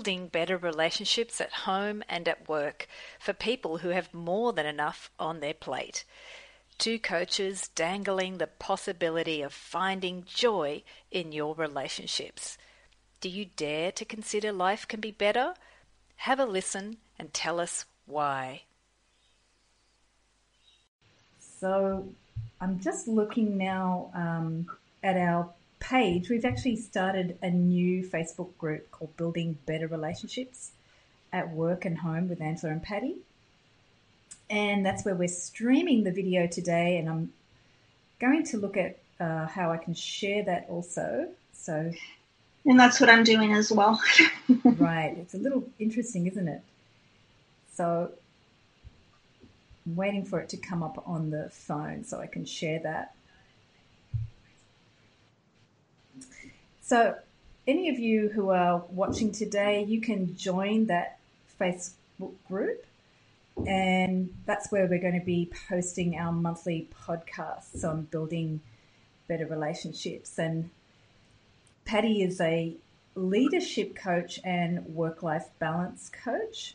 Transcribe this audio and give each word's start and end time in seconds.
building 0.00 0.28
better 0.28 0.56
relationships 0.56 1.42
at 1.42 1.52
home 1.52 2.02
and 2.08 2.26
at 2.26 2.48
work 2.48 2.88
for 3.18 3.34
people 3.34 3.78
who 3.78 3.90
have 3.90 4.14
more 4.14 4.50
than 4.50 4.64
enough 4.64 5.10
on 5.18 5.40
their 5.40 5.52
plate. 5.52 6.04
Two 6.78 6.98
coaches 6.98 7.68
dangling 7.74 8.38
the 8.38 8.46
possibility 8.46 9.42
of 9.42 9.52
finding 9.52 10.24
joy 10.24 10.82
in 11.10 11.32
your 11.32 11.54
relationships. 11.54 12.56
Do 13.20 13.28
you 13.28 13.44
dare 13.56 13.92
to 13.92 14.06
consider 14.06 14.52
life 14.52 14.88
can 14.88 15.00
be 15.00 15.10
better? 15.10 15.52
Have 16.16 16.40
a 16.40 16.46
listen 16.46 16.96
and 17.18 17.34
tell 17.34 17.60
us 17.60 17.84
why. 18.06 18.62
So 21.38 22.08
I'm 22.58 22.80
just 22.80 23.06
looking 23.06 23.58
now 23.58 24.10
um, 24.14 24.66
at 25.02 25.18
our 25.18 25.50
page, 25.80 26.28
we've 26.28 26.44
actually 26.44 26.76
started 26.76 27.36
a 27.42 27.50
new 27.50 28.06
Facebook 28.06 28.56
group 28.58 28.90
called 28.90 29.16
Building 29.16 29.58
Better 29.66 29.88
Relationships 29.88 30.70
at 31.32 31.50
Work 31.50 31.84
and 31.84 31.98
Home 31.98 32.28
with 32.28 32.40
Angela 32.40 32.72
and 32.72 32.82
Patty. 32.82 33.16
And 34.48 34.84
that's 34.84 35.04
where 35.04 35.14
we're 35.14 35.28
streaming 35.28 36.04
the 36.04 36.12
video 36.12 36.46
today. 36.46 36.98
And 36.98 37.08
I'm 37.08 37.32
going 38.20 38.44
to 38.46 38.58
look 38.58 38.76
at 38.76 38.98
uh, 39.18 39.46
how 39.46 39.72
I 39.72 39.76
can 39.76 39.94
share 39.94 40.44
that 40.44 40.66
also. 40.68 41.28
So, 41.52 41.92
and 42.64 42.78
that's 42.78 43.00
what 43.00 43.10
I'm 43.10 43.24
doing 43.24 43.52
as 43.54 43.72
well. 43.72 44.00
right. 44.64 45.16
It's 45.18 45.34
a 45.34 45.38
little 45.38 45.64
interesting, 45.78 46.26
isn't 46.26 46.48
it? 46.48 46.62
So, 47.74 48.12
I'm 49.86 49.96
waiting 49.96 50.24
for 50.24 50.40
it 50.40 50.50
to 50.50 50.56
come 50.56 50.82
up 50.82 51.02
on 51.06 51.30
the 51.30 51.48
phone 51.50 52.04
so 52.04 52.20
I 52.20 52.26
can 52.26 52.44
share 52.44 52.80
that. 52.80 53.14
So, 56.90 57.14
any 57.68 57.88
of 57.88 58.00
you 58.00 58.30
who 58.30 58.50
are 58.50 58.82
watching 58.90 59.30
today, 59.30 59.84
you 59.84 60.00
can 60.00 60.36
join 60.36 60.86
that 60.86 61.20
Facebook 61.60 62.32
group, 62.48 62.84
and 63.64 64.34
that's 64.44 64.72
where 64.72 64.88
we're 64.88 64.98
going 64.98 65.16
to 65.16 65.24
be 65.24 65.52
posting 65.68 66.18
our 66.18 66.32
monthly 66.32 66.88
podcasts 67.06 67.84
on 67.84 68.08
building 68.10 68.60
better 69.28 69.46
relationships. 69.46 70.36
And 70.36 70.70
Patty 71.84 72.22
is 72.22 72.40
a 72.40 72.74
leadership 73.14 73.94
coach 73.94 74.40
and 74.42 74.84
work 74.86 75.22
life 75.22 75.48
balance 75.60 76.10
coach. 76.24 76.74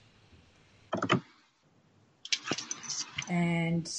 And 3.28 3.92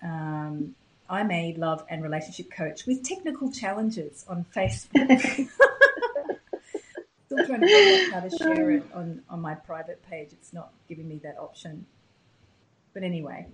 um, 0.00 0.76
I'm 1.12 1.30
a 1.30 1.54
love 1.58 1.84
and 1.90 2.02
relationship 2.02 2.50
coach 2.50 2.86
with 2.86 3.06
technical 3.06 3.52
challenges 3.52 4.24
on 4.26 4.46
Facebook. 4.56 5.20
Still 7.26 7.46
trying 7.46 7.60
to 7.60 7.66
figure 7.66 8.06
out 8.06 8.12
how 8.14 8.20
to 8.26 8.38
share 8.38 8.70
it 8.70 8.84
on, 8.94 9.20
on 9.28 9.42
my 9.42 9.54
private 9.54 10.02
page. 10.08 10.30
It's 10.32 10.54
not 10.54 10.72
giving 10.88 11.06
me 11.06 11.20
that 11.22 11.36
option. 11.38 11.84
But 12.94 13.02
anyway. 13.02 13.46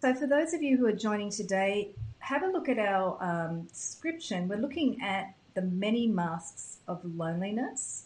So, 0.00 0.14
for 0.14 0.28
those 0.28 0.54
of 0.54 0.62
you 0.62 0.76
who 0.76 0.86
are 0.86 0.92
joining 0.92 1.30
today, 1.30 1.90
have 2.20 2.44
a 2.44 2.46
look 2.46 2.68
at 2.68 2.78
our 2.78 3.20
um, 3.20 3.62
description. 3.62 4.46
We're 4.46 4.58
looking 4.58 5.02
at 5.02 5.34
the 5.54 5.62
many 5.62 6.06
masks 6.06 6.76
of 6.86 7.04
loneliness. 7.04 8.04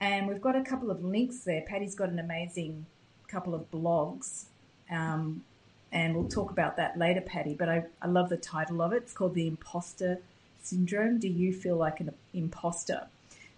And 0.00 0.28
we've 0.28 0.40
got 0.40 0.54
a 0.54 0.62
couple 0.62 0.92
of 0.92 1.02
links 1.02 1.40
there. 1.40 1.62
Patty's 1.66 1.96
got 1.96 2.08
an 2.10 2.20
amazing 2.20 2.86
couple 3.26 3.52
of 3.52 3.68
blogs 3.72 4.44
um, 4.90 5.44
and 5.92 6.14
we'll 6.14 6.28
talk 6.28 6.50
about 6.50 6.76
that 6.76 6.98
later, 6.98 7.20
Patty. 7.20 7.54
But 7.54 7.68
I, 7.68 7.84
I 8.00 8.06
love 8.06 8.28
the 8.28 8.36
title 8.36 8.82
of 8.82 8.92
it. 8.92 8.96
It's 8.96 9.12
called 9.12 9.34
The 9.34 9.46
Imposter 9.46 10.18
Syndrome. 10.62 11.18
Do 11.18 11.28
you 11.28 11.52
feel 11.52 11.76
like 11.76 12.00
an 12.00 12.12
imposter? 12.32 13.06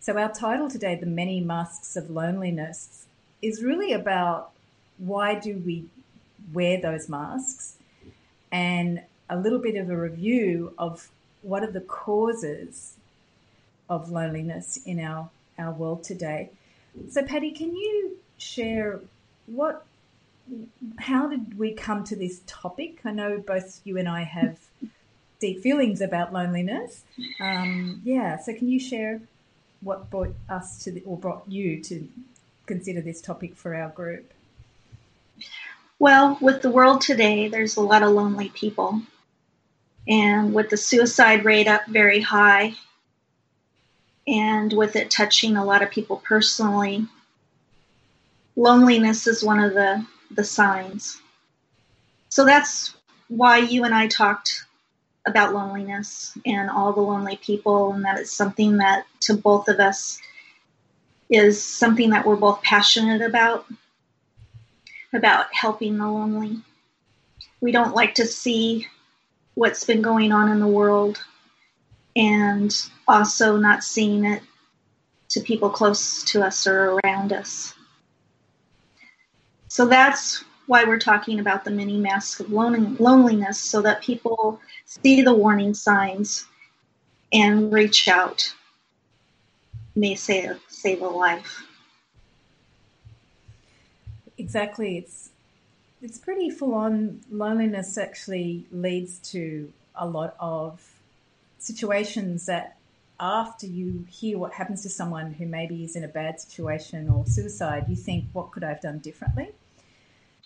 So, 0.00 0.19
our 0.19 0.32
title 0.32 0.69
today, 0.69 0.94
The 0.94 1.06
Many 1.06 1.41
Masks 1.41 1.97
of 1.97 2.10
Loneliness, 2.10 3.06
is 3.41 3.62
really 3.62 3.92
about 3.92 4.50
why 4.98 5.34
do 5.34 5.59
we 5.59 5.84
wear 6.53 6.81
those 6.81 7.09
masks 7.09 7.76
and 8.50 9.03
a 9.28 9.37
little 9.37 9.59
bit 9.59 9.76
of 9.76 9.88
a 9.91 9.97
review 9.97 10.75
of 10.78 11.10
what 11.42 11.62
are 11.62 11.71
the 11.71 11.81
causes 11.81 12.94
of 13.88 14.10
loneliness 14.10 14.78
in 14.84 15.00
our, 15.00 15.31
our 15.59 15.72
world 15.72 16.03
today. 16.03 16.50
So, 17.10 17.22
Patty, 17.22 17.50
can 17.50 17.75
you 17.75 18.16
share 18.38 19.00
what 19.47 19.84
how 20.98 21.28
did 21.28 21.58
we 21.58 21.72
come 21.72 22.04
to 22.04 22.16
this 22.16 22.41
topic? 22.47 23.00
I 23.04 23.12
know 23.12 23.38
both 23.38 23.80
you 23.84 23.98
and 23.98 24.08
I 24.08 24.22
have 24.22 24.58
deep 25.41 25.62
feelings 25.62 26.00
about 26.00 26.32
loneliness. 26.32 27.04
Um, 27.41 28.00
yeah, 28.04 28.38
so 28.38 28.54
can 28.54 28.69
you 28.69 28.78
share 28.78 29.20
what 29.80 30.10
brought 30.10 30.34
us 30.48 30.82
to 30.84 30.92
the, 30.92 31.03
or 31.03 31.16
brought 31.16 31.44
you 31.48 31.82
to 31.82 32.08
consider 32.66 33.00
this 33.00 33.20
topic 33.20 33.56
for 33.56 33.75
our 33.75 33.88
group? 33.88 34.32
Well, 35.98 36.38
with 36.41 36.62
the 36.62 36.70
world 36.70 37.00
today, 37.00 37.48
there's 37.48 37.76
a 37.76 37.80
lot 37.80 38.03
of 38.03 38.10
lonely 38.10 38.48
people. 38.48 39.03
And 40.09 40.53
with 40.53 40.69
the 40.69 40.76
suicide 40.76 41.44
rate 41.44 41.69
up 41.69 41.86
very 41.86 42.20
high, 42.20 42.74
and 44.26 44.72
with 44.72 44.97
it 44.97 45.10
touching 45.10 45.56
a 45.56 45.64
lot 45.64 45.82
of 45.82 45.91
people 45.91 46.16
personally, 46.16 47.06
loneliness 48.56 49.26
is 49.26 49.44
one 49.44 49.60
of 49.60 49.74
the 49.74 50.04
the 50.34 50.44
signs. 50.44 51.20
So 52.28 52.44
that's 52.44 52.94
why 53.28 53.59
you 53.59 53.84
and 53.84 53.94
I 53.94 54.06
talked 54.06 54.65
about 55.26 55.54
loneliness 55.54 56.37
and 56.44 56.70
all 56.70 56.93
the 56.93 57.00
lonely 57.00 57.37
people, 57.37 57.93
and 57.93 58.04
that 58.04 58.19
it's 58.19 58.32
something 58.32 58.78
that 58.78 59.06
to 59.21 59.34
both 59.34 59.69
of 59.69 59.78
us 59.78 60.21
is 61.31 61.62
something 61.62 62.10
that 62.10 62.26
we're 62.26 62.37
both 62.37 62.62
passionate 62.62 63.22
about, 63.22 63.66
about 65.12 65.53
helping 65.54 65.98
the 65.98 66.09
lonely. 66.09 66.60
We 67.60 67.72
don't 67.72 67.94
like 67.94 68.16
to 68.16 68.26
see 68.26 68.87
what's 69.54 69.84
been 69.84 70.03
going 70.03 70.32
on 70.32 70.50
in 70.50 70.60
the 70.60 70.66
world 70.66 71.22
and 72.16 72.75
also 73.06 73.56
not 73.56 73.84
seeing 73.84 74.25
it 74.25 74.42
to 75.31 75.41
people 75.41 75.71
close 75.71 76.25
to 76.25 76.42
us 76.42 76.66
or 76.66 76.98
around 77.04 77.32
us. 77.32 77.75
So 79.72 79.87
that's 79.87 80.44
why 80.66 80.84
we're 80.84 80.99
talking 80.99 81.41
about 81.41 81.65
the 81.65 81.71
mini 81.71 81.97
mask 81.97 82.41
of 82.41 82.53
loneliness 82.53 83.59
so 83.59 83.81
that 83.81 84.03
people 84.03 84.60
see 84.84 85.22
the 85.22 85.33
warning 85.33 85.72
signs 85.72 86.44
and 87.33 87.72
reach 87.72 88.06
out. 88.06 88.53
May 89.97 90.15
save, 90.15 90.60
save 90.69 91.00
a 91.00 91.06
life. 91.06 91.65
Exactly. 94.37 94.99
It's 94.99 95.31
it's 96.03 96.19
pretty 96.19 96.50
full 96.50 96.75
on. 96.75 97.22
Loneliness 97.31 97.97
actually 97.97 98.66
leads 98.72 99.21
to 99.31 99.72
a 99.94 100.06
lot 100.06 100.37
of 100.39 100.87
situations 101.59 102.44
that 102.44 102.77
after 103.19 103.66
you 103.66 104.04
hear 104.10 104.37
what 104.37 104.53
happens 104.53 104.83
to 104.83 104.91
someone 104.91 105.33
who 105.33 105.47
maybe 105.47 105.83
is 105.83 105.97
in 105.97 106.04
a 106.04 106.09
bad 106.09 106.39
situation 106.39 107.09
or 107.09 107.25
suicide, 107.25 107.87
you 107.89 107.97
think, 107.97 108.27
what 108.34 108.50
could 108.50 108.65
I 108.65 108.69
have 108.69 108.83
done 108.83 108.99
differently? 108.99 109.49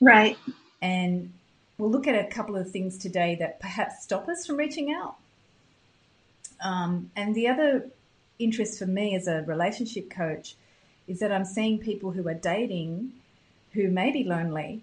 Right. 0.01 0.37
And 0.83 1.33
we'll 1.79 1.91
look 1.91 2.07
at 2.07 2.15
a 2.15 2.29
couple 2.29 2.57
of 2.57 2.71
things 2.71 2.99
today 2.99 3.37
that 3.37 3.61
perhaps 3.61 4.03
stop 4.03 4.29
us 4.29 4.47
from 4.47 4.57
reaching 4.57 4.93
out. 4.93 5.17
Um, 6.63 7.11
and 7.17 7.35
the 7.35 7.49
other 7.49 7.91
interest 8.39 8.79
for 8.79 8.87
me 8.87 9.15
as 9.15 9.27
a 9.27 9.43
relationship 9.43 10.11
coach 10.11 10.57
is 11.07 11.21
that 11.21 11.33
I'm 11.33 11.45
seeing 11.45 11.79
people 11.79 12.11
who 12.11 12.27
are 12.29 12.35
dating 12.35 13.13
who 13.73 13.91
may 13.91 14.11
be 14.11 14.25
lonely 14.25 14.83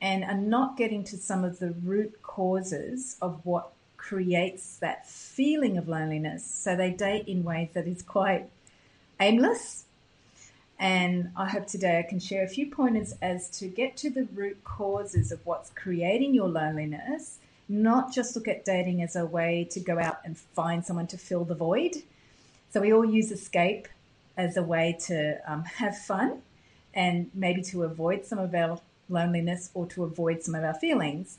and 0.00 0.24
are 0.24 0.34
not 0.34 0.76
getting 0.76 1.04
to 1.04 1.16
some 1.16 1.44
of 1.44 1.58
the 1.58 1.72
root 1.84 2.22
causes 2.22 3.16
of 3.20 3.44
what 3.44 3.70
creates 3.98 4.78
that 4.78 5.06
feeling 5.06 5.76
of 5.76 5.88
loneliness. 5.88 6.44
So 6.44 6.74
they 6.74 6.90
date 6.90 7.28
in 7.28 7.44
ways 7.44 7.68
that 7.74 7.86
is 7.86 8.00
quite 8.02 8.48
aimless 9.20 9.84
and 10.80 11.30
I 11.36 11.46
hope 11.46 11.66
today 11.66 11.98
I 11.98 12.08
can 12.08 12.18
share 12.18 12.42
a 12.42 12.48
few 12.48 12.70
pointers 12.70 13.14
as 13.20 13.50
to 13.58 13.68
get 13.68 13.98
to 13.98 14.08
the 14.08 14.26
root 14.32 14.64
causes 14.64 15.30
of 15.30 15.44
what's 15.44 15.68
creating 15.68 16.34
your 16.34 16.48
loneliness, 16.48 17.38
not 17.68 18.14
just 18.14 18.34
look 18.34 18.48
at 18.48 18.64
dating 18.64 19.02
as 19.02 19.14
a 19.14 19.26
way 19.26 19.68
to 19.72 19.78
go 19.78 19.98
out 19.98 20.20
and 20.24 20.38
find 20.38 20.82
someone 20.84 21.06
to 21.08 21.18
fill 21.18 21.44
the 21.44 21.54
void. 21.54 21.96
So 22.70 22.80
we 22.80 22.94
all 22.94 23.04
use 23.04 23.30
escape 23.30 23.88
as 24.38 24.56
a 24.56 24.62
way 24.62 24.96
to 25.00 25.38
um, 25.46 25.64
have 25.64 25.98
fun 25.98 26.40
and 26.94 27.30
maybe 27.34 27.60
to 27.64 27.82
avoid 27.82 28.24
some 28.24 28.38
of 28.38 28.54
our 28.54 28.80
loneliness 29.10 29.70
or 29.74 29.84
to 29.88 30.04
avoid 30.04 30.42
some 30.42 30.54
of 30.54 30.64
our 30.64 30.72
feelings. 30.72 31.36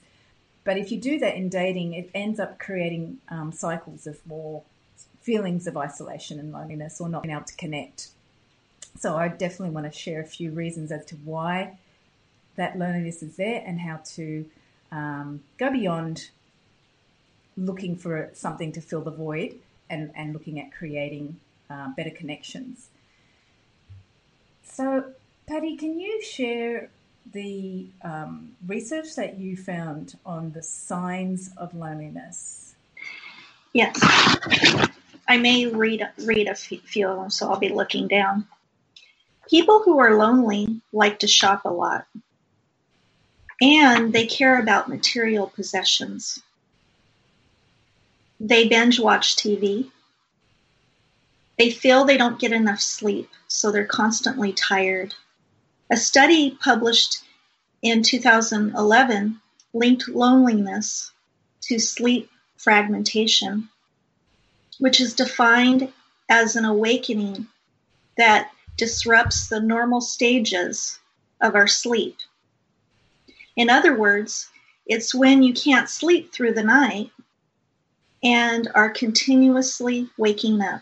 But 0.64 0.78
if 0.78 0.92
you 0.92 1.02
do 1.02 1.18
that 1.18 1.36
in 1.36 1.50
dating, 1.50 1.96
it 1.96 2.12
ends 2.14 2.40
up 2.40 2.60
creating 2.60 3.18
um, 3.30 3.52
cycles 3.52 4.06
of 4.06 4.24
more 4.28 4.62
feelings 5.20 5.66
of 5.66 5.78
isolation 5.78 6.40
and 6.40 6.52
loneliness 6.52 7.02
or 7.02 7.10
not 7.10 7.24
being 7.24 7.34
able 7.34 7.46
to 7.46 7.56
connect. 7.56 8.10
So 8.98 9.18
I 9.18 9.30
definitely 9.30 9.72
want 9.72 9.92
to 9.92 9.98
share 9.98 10.22
a 10.22 10.26
few 10.26 10.52
reasons 10.52 10.92
as 10.92 11.06
to 11.06 11.16
why 11.18 11.78
that 12.56 12.78
loneliness 12.78 13.24
is 13.24 13.36
there 13.36 13.64
and 13.66 13.80
how 13.80 14.02
to 14.16 14.46
um, 14.92 15.42
go 15.58 15.72
beyond 15.72 16.30
looking 17.58 17.96
for 17.96 18.30
something 18.34 18.72
to 18.74 18.82
fill 18.82 19.02
the 19.02 19.12
void 19.12 19.56
and, 19.90 20.12
and 20.16 20.34
looking 20.34 20.60
at 20.60 20.72
creating 20.72 21.40
uh, 21.70 21.90
better 21.96 22.10
connections. 22.10 22.90
So, 24.64 25.12
Patty, 25.48 25.76
can 25.76 26.00
you 26.00 26.22
share 26.24 26.90
the 27.34 27.88
um, 28.04 28.56
research 28.68 29.16
that 29.16 29.38
you 29.38 29.58
found 29.58 30.18
on 30.26 30.52
the 30.52 30.64
signs 30.64 31.52
of 31.58 31.74
loneliness? 31.74 32.76
Yes. 33.74 33.98
I 35.28 35.38
may 35.38 35.66
read 35.68 36.08
read 36.26 36.48
a 36.48 36.56
few 36.56 37.08
of 37.08 37.18
them, 37.18 37.30
so 37.30 37.50
I'll 37.50 37.60
be 37.60 37.70
looking 37.70 38.08
down. 38.08 38.48
People 39.50 39.82
who 39.84 40.00
are 40.00 40.18
lonely 40.18 40.82
like 40.94 41.20
to 41.20 41.28
shop 41.28 41.66
a 41.66 41.70
lot, 41.70 42.08
and 43.62 44.14
they 44.14 44.26
care 44.26 44.60
about 44.60 44.90
material 44.90 45.48
possessions. 45.48 46.42
They 48.40 48.68
binge 48.68 49.00
watch 49.00 49.36
TV. 49.36 49.92
They 51.58 51.70
feel 51.70 52.06
they 52.06 52.18
don't 52.18 52.40
get 52.40 52.54
enough 52.54 52.82
sleep, 52.82 53.30
so 53.48 53.72
they're 53.72 53.86
constantly 53.86 54.54
tired. 54.54 55.14
A 55.92 55.98
study 55.98 56.52
published 56.52 57.24
in 57.82 58.04
2011 58.04 59.42
linked 59.74 60.08
loneliness 60.08 61.12
to 61.62 61.78
sleep 61.78 62.30
fragmentation 62.58 63.70
which 64.82 65.00
is 65.00 65.14
defined 65.14 65.94
as 66.28 66.56
an 66.56 66.66
awakening 66.66 67.48
that 68.18 68.50
disrupts 68.82 69.48
the 69.48 69.60
normal 69.60 70.02
stages 70.02 70.98
of 71.40 71.54
our 71.54 71.68
sleep. 71.68 72.18
In 73.56 73.70
other 73.70 73.96
words, 73.96 74.50
it's 74.88 75.14
when 75.14 75.44
you 75.44 75.54
can't 75.54 75.88
sleep 75.88 76.34
through 76.34 76.56
the 76.56 76.64
night 76.64 77.12
and 78.24 78.68
are 78.74 78.90
continuously 78.90 80.10
waking 80.18 80.64
up. 80.64 80.82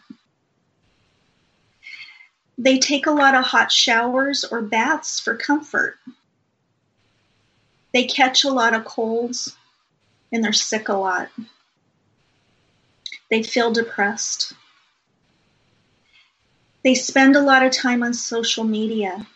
They 2.57 2.79
take 2.79 3.05
a 3.05 3.11
lot 3.11 3.35
of 3.35 3.43
hot 3.43 3.69
showers 3.69 4.45
or 4.45 4.61
baths 4.61 5.19
for 5.19 5.35
comfort. 5.35 5.97
They 7.93 8.05
catch 8.05 8.45
a 8.45 8.49
lot 8.49 8.73
of 8.73 8.85
colds 8.85 9.57
and 10.31 10.41
they're 10.41 10.53
sick 10.53 10.87
a 10.87 10.93
lot. 10.93 11.27
They 13.29 13.43
feel 13.43 13.73
depressed. 13.73 14.53
They 16.83 16.95
spend 16.95 17.35
a 17.35 17.41
lot 17.41 17.63
of 17.65 17.73
time 17.73 18.03
on 18.03 18.13
social 18.13 18.63
media. 18.63 19.27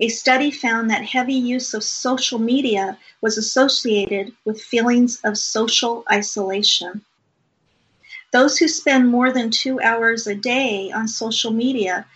A 0.00 0.08
study 0.08 0.50
found 0.50 0.90
that 0.90 1.04
heavy 1.04 1.34
use 1.34 1.74
of 1.74 1.84
social 1.84 2.38
media 2.38 2.98
was 3.20 3.38
associated 3.38 4.32
with 4.44 4.60
feelings 4.60 5.20
of 5.24 5.38
social 5.38 6.04
isolation. 6.10 7.04
Those 8.32 8.58
who 8.58 8.68
spend 8.68 9.08
more 9.08 9.32
than 9.32 9.50
two 9.50 9.80
hours 9.80 10.26
a 10.26 10.34
day 10.34 10.90
on 10.92 11.08
social 11.08 11.52
media 11.52 12.06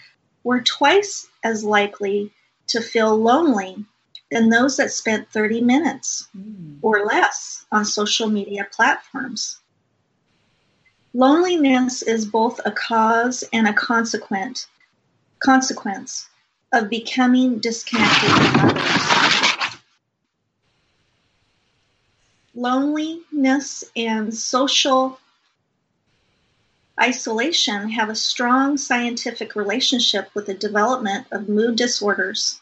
were 0.44 0.61
twice 0.61 1.27
as 1.43 1.65
likely 1.65 2.33
to 2.69 2.81
feel 2.81 3.17
lonely 3.17 3.85
than 4.31 4.49
those 4.49 4.77
that 4.77 4.91
spent 4.91 5.31
30 5.31 5.61
minutes 5.61 6.29
mm. 6.37 6.79
or 6.83 7.05
less 7.05 7.65
on 7.71 7.85
social 7.85 8.29
media 8.29 8.67
platforms. 8.71 9.62
Loneliness 11.14 12.03
is 12.03 12.25
both 12.25 12.59
a 12.64 12.70
cause 12.70 13.44
and 13.53 13.69
a 13.69 13.75
consequent 13.75 14.67
consequence 15.41 16.29
of 16.73 16.88
becoming 16.88 17.59
disconnected 17.59 18.31
from 18.31 18.70
others. 18.70 19.81
Loneliness 22.55 23.85
and 23.94 24.35
social 24.35 25.19
isolation 27.00 27.91
have 27.91 28.08
a 28.08 28.15
strong 28.15 28.79
scientific 28.79 29.55
relationship 29.55 30.31
with 30.35 30.47
the 30.47 30.55
development 30.55 31.26
of 31.32 31.49
mood 31.49 31.76
disorders 31.76 32.61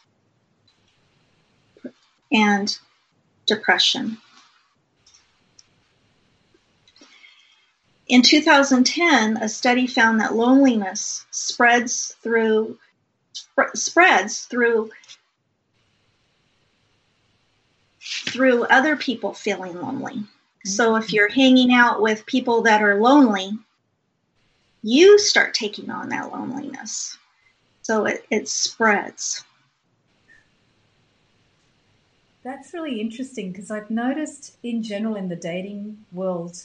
and 2.32 2.78
depression. 3.46 4.18
In 8.10 8.22
2010, 8.22 9.36
a 9.36 9.48
study 9.48 9.86
found 9.86 10.18
that 10.18 10.34
loneliness 10.34 11.24
spreads 11.30 12.16
through 12.24 12.76
sp- 13.30 13.70
spreads 13.76 14.46
through 14.46 14.90
through 18.00 18.64
other 18.64 18.96
people 18.96 19.32
feeling 19.32 19.80
lonely. 19.80 20.14
Mm-hmm. 20.14 20.68
So 20.68 20.96
if 20.96 21.12
you're 21.12 21.28
hanging 21.28 21.72
out 21.72 22.02
with 22.02 22.26
people 22.26 22.62
that 22.62 22.82
are 22.82 23.00
lonely, 23.00 23.52
you 24.82 25.16
start 25.20 25.54
taking 25.54 25.88
on 25.88 26.08
that 26.08 26.32
loneliness. 26.32 27.16
So 27.82 28.06
it, 28.06 28.26
it 28.28 28.48
spreads. 28.48 29.44
That's 32.42 32.74
really 32.74 33.00
interesting 33.00 33.52
because 33.52 33.70
I've 33.70 33.88
noticed 33.88 34.56
in 34.64 34.82
general 34.82 35.14
in 35.14 35.28
the 35.28 35.36
dating 35.36 36.06
world 36.10 36.64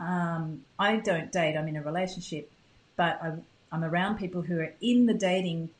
um, 0.00 0.64
I 0.78 0.96
don't 0.96 1.30
date, 1.30 1.56
I'm 1.56 1.68
in 1.68 1.76
a 1.76 1.82
relationship, 1.82 2.50
but 2.96 3.20
I, 3.22 3.32
am 3.74 3.84
around 3.84 4.18
people 4.18 4.42
who 4.42 4.60
are 4.60 4.72
in 4.80 5.06
the 5.06 5.14
dating 5.14 5.70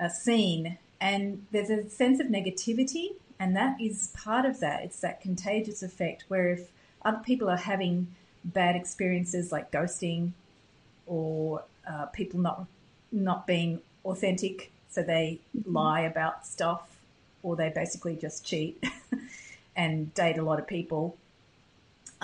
uh, 0.00 0.08
scene, 0.08 0.78
and 1.00 1.46
there's 1.52 1.70
a 1.70 1.88
sense 1.88 2.20
of 2.20 2.28
negativity, 2.28 3.14
and 3.38 3.54
that 3.56 3.80
is 3.80 4.12
part 4.16 4.44
of 4.44 4.60
that. 4.60 4.82
It's 4.84 5.00
that 5.00 5.20
contagious 5.20 5.82
effect 5.82 6.24
where 6.28 6.52
if 6.52 6.70
other 7.04 7.18
people 7.18 7.48
are 7.48 7.56
having 7.56 8.08
bad 8.44 8.76
experiences 8.76 9.52
like 9.52 9.70
ghosting 9.70 10.32
or 11.06 11.64
uh, 11.88 12.06
people 12.06 12.40
not 12.40 12.66
not 13.12 13.46
being 13.46 13.80
authentic, 14.04 14.72
so 14.90 15.02
they 15.02 15.38
mm-hmm. 15.56 15.72
lie 15.72 16.00
about 16.00 16.46
stuff, 16.46 16.96
or 17.42 17.56
they 17.56 17.68
basically 17.68 18.16
just 18.16 18.44
cheat 18.44 18.82
and 19.76 20.12
date 20.14 20.38
a 20.38 20.42
lot 20.42 20.58
of 20.58 20.66
people 20.66 21.16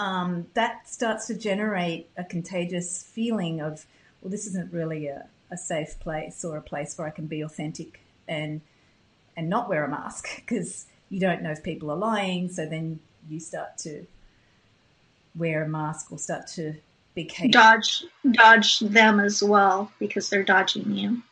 um, 0.00 0.47
that 0.55 0.88
starts 0.88 1.26
to 1.26 1.35
generate 1.35 2.08
a 2.17 2.25
contagious 2.25 3.02
feeling 3.02 3.61
of, 3.61 3.85
well, 4.23 4.31
this 4.31 4.47
isn't 4.47 4.73
really 4.73 5.08
a, 5.08 5.26
a 5.50 5.58
safe 5.58 6.00
place 6.00 6.43
or 6.43 6.56
a 6.56 6.62
place 6.62 6.97
where 6.97 7.06
I 7.06 7.11
can 7.11 7.26
be 7.26 7.43
authentic 7.43 8.00
and 8.26 8.62
and 9.37 9.49
not 9.49 9.69
wear 9.69 9.85
a 9.85 9.88
mask 9.88 10.29
because 10.37 10.87
you 11.11 11.20
don't 11.20 11.43
know 11.43 11.50
if 11.50 11.62
people 11.62 11.91
are 11.91 11.97
lying. 11.97 12.49
So 12.49 12.64
then 12.64 13.00
you 13.29 13.41
start 13.41 13.76
to 13.79 14.06
wear 15.37 15.64
a 15.64 15.69
mask 15.69 16.11
or 16.11 16.19
start 16.19 16.47
to 16.54 16.75
be 17.14 17.25
caged. 17.25 17.52
dodge 17.52 18.04
dodge 18.30 18.78
them 18.80 19.21
as 19.21 19.42
well 19.42 19.92
because 19.99 20.30
they're 20.30 20.42
dodging 20.42 20.92
you, 20.95 21.23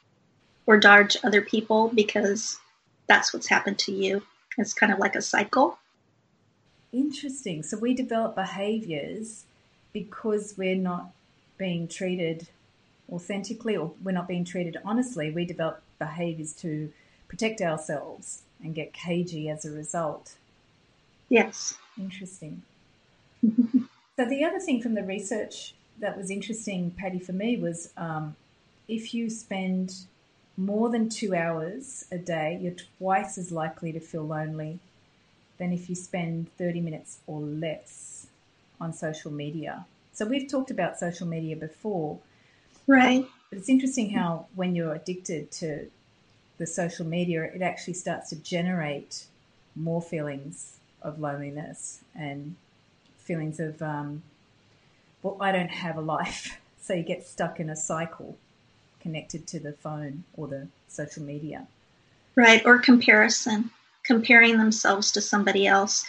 or 0.67 0.79
dodge 0.79 1.17
other 1.25 1.41
people 1.41 1.89
because 1.95 2.61
that's 3.07 3.33
what's 3.33 3.47
happened 3.47 3.79
to 3.79 3.93
you. 3.93 4.23
It's 4.59 4.75
kind 4.75 4.93
of 4.93 4.99
like 4.99 5.15
a 5.15 5.23
cycle. 5.23 5.79
Interesting. 6.93 7.63
So 7.63 7.77
we 7.77 7.95
develop 7.95 8.35
behaviors 8.35 9.45
because 9.93 10.55
we're 10.57 10.77
not 10.77 11.11
being 11.57 11.89
treated 11.89 12.49
authentically 13.11 13.77
or 13.77 13.93
we're 14.03 14.13
not 14.13 14.29
being 14.29 14.45
treated 14.45 14.77
honestly. 14.85 15.31
We 15.31 15.45
develop 15.45 15.83
behaviors 15.99 16.53
to 16.55 16.93
protect 17.29 17.61
ourselves 17.61 18.43
and 18.63 18.75
get 18.75 18.93
cagey 18.93 19.49
as 19.49 19.65
a 19.65 19.71
result. 19.71 20.37
Yes. 21.29 21.77
Interesting. 21.99 22.63
so 23.43 24.25
the 24.25 24.45
other 24.45 24.61
thing 24.61 24.81
from 24.81 24.95
the 24.95 25.03
research 25.03 25.75
that 25.99 26.17
was 26.17 26.31
interesting, 26.31 26.91
Patty, 26.93 27.19
for 27.19 27.33
me 27.33 27.57
was 27.57 27.91
um, 27.97 28.37
if 28.89 29.13
you 29.13 29.29
spend 29.29 29.95
more 30.57 30.89
than 30.89 31.09
two 31.09 31.35
hours 31.35 32.07
a 32.11 32.19
day, 32.19 32.59
you're 32.61 32.75
twice 32.99 33.37
as 33.37 33.53
likely 33.53 33.93
to 33.93 34.01
feel 34.01 34.27
lonely 34.27 34.79
than 35.59 35.73
if 35.73 35.89
you 35.89 35.95
spend 35.95 36.51
30 36.57 36.81
minutes 36.81 37.19
or 37.27 37.41
less 37.41 38.27
on 38.81 38.93
social 38.93 39.31
media. 39.31 39.85
So 40.13 40.25
we've 40.25 40.51
talked 40.51 40.71
about 40.71 40.99
social 40.99 41.27
media 41.27 41.57
before. 41.57 42.19
Right. 42.87 43.27
But 43.51 43.59
it's 43.59 43.69
interesting 43.69 44.11
how 44.11 44.47
when 44.55 44.75
you're 44.75 44.95
addicted 44.95 45.51
to 45.53 45.91
the 46.59 46.67
social 46.67 47.07
media, 47.07 47.45
it 47.45 47.63
actually 47.63 47.95
starts 47.95 48.31
to 48.31 48.37
generate 48.37 49.25
more 49.77 50.03
feelings 50.03 50.79
of 51.03 51.21
loneliness 51.21 52.01
and 52.15 52.57
feelings 53.19 53.61
of, 53.61 53.81
um, 53.83 54.23
well, 55.23 55.37
I 55.41 55.53
don't 55.53 55.71
have 55.71 55.97
a 55.97 56.03
life. 56.03 56.61
So 56.81 56.95
you 56.95 57.03
get 57.03 57.27
stuck 57.27 57.61
in 57.61 57.69
a 57.69 57.77
cycle 57.77 58.39
connected 58.99 59.47
to 59.49 59.61
the 59.61 59.75
phone 59.75 60.25
or 60.35 60.49
the 60.49 60.69
social 60.89 61.23
media. 61.23 61.67
Right, 62.35 62.65
or 62.65 62.79
comparison 62.79 63.71
comparing 64.09 64.59
themselves 64.59 65.13
to 65.13 65.21
somebody 65.21 65.69
else. 65.69 66.05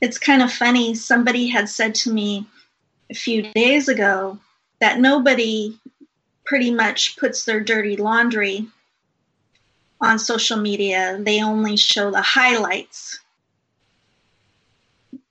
It's 0.00 0.18
kind 0.18 0.40
of 0.40 0.50
funny. 0.50 0.94
Somebody 0.94 1.48
had 1.48 1.68
said 1.68 1.94
to 1.96 2.12
me 2.12 2.46
a 3.10 3.14
few 3.14 3.52
days 3.52 3.88
ago 3.88 4.38
that 4.80 4.98
nobody 4.98 5.78
pretty 6.44 6.70
much 6.70 7.18
puts 7.18 7.44
their 7.44 7.60
dirty 7.60 7.96
laundry 7.96 8.66
on 10.02 10.18
social 10.18 10.58
media, 10.58 11.16
they 11.20 11.42
only 11.42 11.76
show 11.76 12.10
the 12.10 12.20
highlights. 12.20 13.20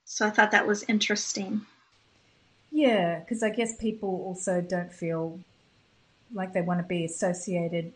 So 0.06 0.26
I 0.26 0.30
thought 0.30 0.50
that 0.52 0.66
was 0.66 0.82
interesting. 0.84 1.66
Yeah, 2.70 3.18
because 3.18 3.42
I 3.42 3.50
guess 3.50 3.76
people 3.76 4.22
also 4.24 4.62
don't 4.62 4.92
feel 4.92 5.40
like 6.32 6.54
they 6.54 6.62
want 6.62 6.80
to 6.80 6.86
be 6.86 7.04
associated 7.04 7.92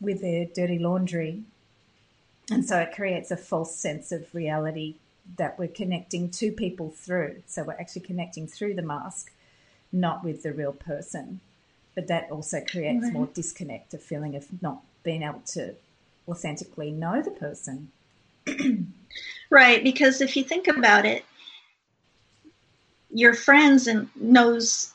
with 0.00 0.20
their 0.20 0.44
dirty 0.44 0.78
laundry. 0.78 1.42
And 2.50 2.64
so 2.64 2.78
it 2.78 2.94
creates 2.94 3.30
a 3.30 3.36
false 3.36 3.74
sense 3.76 4.12
of 4.12 4.34
reality 4.34 4.96
that 5.36 5.58
we're 5.58 5.68
connecting 5.68 6.30
to 6.30 6.50
people 6.50 6.90
through. 6.90 7.42
So 7.46 7.62
we're 7.62 7.74
actually 7.74 8.02
connecting 8.02 8.46
through 8.46 8.74
the 8.74 8.82
mask, 8.82 9.32
not 9.92 10.24
with 10.24 10.42
the 10.42 10.52
real 10.52 10.72
person. 10.72 11.40
But 11.94 12.08
that 12.08 12.30
also 12.30 12.60
creates 12.60 13.04
right. 13.04 13.12
more 13.12 13.26
disconnect, 13.26 13.94
a 13.94 13.98
feeling 13.98 14.36
of 14.36 14.46
not 14.62 14.82
being 15.02 15.22
able 15.22 15.42
to 15.52 15.74
authentically 16.28 16.90
know 16.90 17.22
the 17.22 17.30
person. 17.30 17.90
right, 19.50 19.82
because 19.82 20.20
if 20.20 20.36
you 20.36 20.44
think 20.44 20.68
about 20.68 21.04
it, 21.04 21.24
your 23.12 23.34
friends 23.34 23.86
and 23.86 24.08
knows 24.14 24.92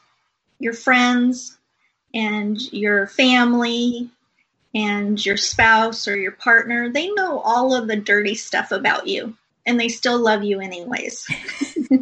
your 0.59 0.73
friends 0.73 1.57
and 2.13 2.61
your 2.71 3.07
family 3.07 4.09
and 4.75 5.25
your 5.25 5.37
spouse 5.37 6.07
or 6.07 6.17
your 6.17 6.33
partner, 6.33 6.89
they 6.89 7.09
know 7.11 7.39
all 7.39 7.73
of 7.73 7.87
the 7.87 7.95
dirty 7.95 8.35
stuff 8.35 8.71
about 8.71 9.07
you 9.07 9.35
and 9.65 9.79
they 9.79 9.87
still 9.87 10.19
love 10.19 10.43
you 10.43 10.59
anyways. 10.59 11.25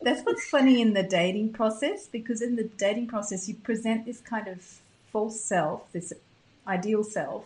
That's 0.00 0.22
what's 0.22 0.48
funny 0.48 0.80
in 0.80 0.94
the 0.94 1.02
dating 1.02 1.52
process 1.52 2.06
because 2.06 2.40
in 2.40 2.56
the 2.56 2.64
dating 2.64 3.08
process, 3.08 3.46
you 3.46 3.54
present 3.54 4.06
this 4.06 4.20
kind 4.20 4.48
of 4.48 4.80
false 5.12 5.40
self, 5.40 5.92
this 5.92 6.14
ideal 6.66 7.04
self. 7.04 7.44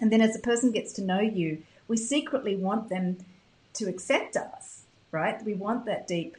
And 0.00 0.12
then 0.12 0.20
as 0.20 0.36
a 0.36 0.40
person 0.40 0.70
gets 0.70 0.92
to 0.94 1.02
know 1.02 1.20
you, 1.20 1.64
we 1.88 1.96
secretly 1.96 2.54
want 2.54 2.90
them 2.90 3.18
to 3.74 3.88
accept 3.88 4.36
us, 4.36 4.82
right? 5.10 5.42
We 5.44 5.54
want 5.54 5.84
that 5.86 6.06
deep, 6.06 6.36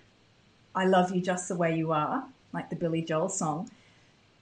I 0.74 0.86
love 0.86 1.14
you 1.14 1.22
just 1.22 1.50
the 1.50 1.56
way 1.56 1.76
you 1.76 1.92
are, 1.92 2.26
like 2.54 2.70
the 2.70 2.78
Billy 2.78 3.02
Joel 3.02 3.28
song. 3.28 3.70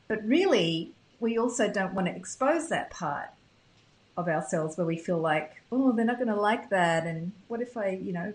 But 0.08 0.26
really, 0.26 0.92
we 1.20 1.38
also 1.38 1.72
don't 1.72 1.94
want 1.94 2.08
to 2.08 2.16
expose 2.16 2.70
that 2.70 2.90
part 2.90 3.30
of 4.16 4.28
ourselves 4.28 4.78
where 4.78 4.88
we 4.88 4.98
feel 4.98 5.20
like, 5.20 5.62
oh, 5.72 5.92
they're 5.92 6.06
not 6.06 6.18
going 6.18 6.28
to 6.28 6.36
like 6.36 6.70
that. 6.70 7.06
And 7.06 7.32
what 7.48 7.62
if 7.62 7.78
I, 7.78 7.90
you 7.90 8.14
know, 8.14 8.34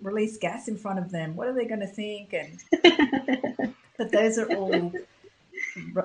release 0.00 0.36
gas 0.38 0.68
in 0.68 0.76
front 0.76 0.98
of 0.98 1.10
them? 1.10 1.36
What 1.36 1.48
are 1.48 1.52
they 1.52 1.66
going 1.66 1.80
to 1.80 1.86
think? 1.86 2.32
And 2.32 2.58
but 3.98 4.12
those 4.12 4.38
are 4.38 4.52
all 4.54 4.92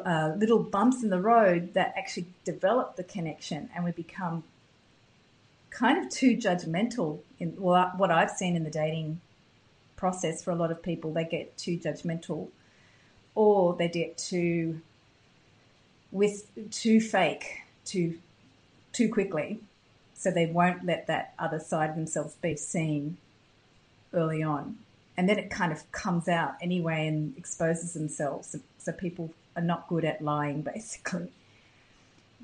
uh, 0.05 0.33
little 0.37 0.59
bumps 0.59 1.03
in 1.03 1.09
the 1.09 1.21
road 1.21 1.73
that 1.73 1.93
actually 1.97 2.27
develop 2.43 2.95
the 2.95 3.03
connection, 3.03 3.69
and 3.75 3.83
we 3.85 3.91
become 3.91 4.43
kind 5.69 6.03
of 6.03 6.11
too 6.11 6.35
judgmental. 6.35 7.19
In 7.39 7.55
well, 7.57 7.93
what 7.97 8.11
I've 8.11 8.31
seen 8.31 8.55
in 8.55 8.63
the 8.63 8.69
dating 8.69 9.21
process 9.95 10.43
for 10.43 10.51
a 10.51 10.55
lot 10.55 10.71
of 10.71 10.81
people, 10.81 11.13
they 11.13 11.25
get 11.25 11.57
too 11.57 11.77
judgmental, 11.77 12.49
or 13.37 13.75
they 13.75 13.87
get 13.87 14.17
too 14.17 14.81
with 16.11 16.49
too 16.71 16.99
fake, 16.99 17.61
too 17.85 18.17
too 18.91 19.07
quickly, 19.13 19.59
so 20.15 20.31
they 20.31 20.47
won't 20.47 20.83
let 20.83 21.05
that 21.05 21.35
other 21.37 21.59
side 21.59 21.91
of 21.91 21.95
themselves 21.95 22.33
be 22.41 22.55
seen 22.55 23.17
early 24.11 24.41
on, 24.41 24.77
and 25.15 25.29
then 25.29 25.37
it 25.37 25.51
kind 25.51 25.71
of 25.71 25.89
comes 25.91 26.27
out 26.27 26.55
anyway 26.63 27.05
and 27.05 27.37
exposes 27.37 27.93
themselves. 27.93 28.47
So, 28.49 28.59
so 28.79 28.91
people 28.91 29.31
are 29.55 29.61
not 29.61 29.87
good 29.87 30.03
at 30.03 30.23
lying, 30.23 30.61
basically. 30.73 31.31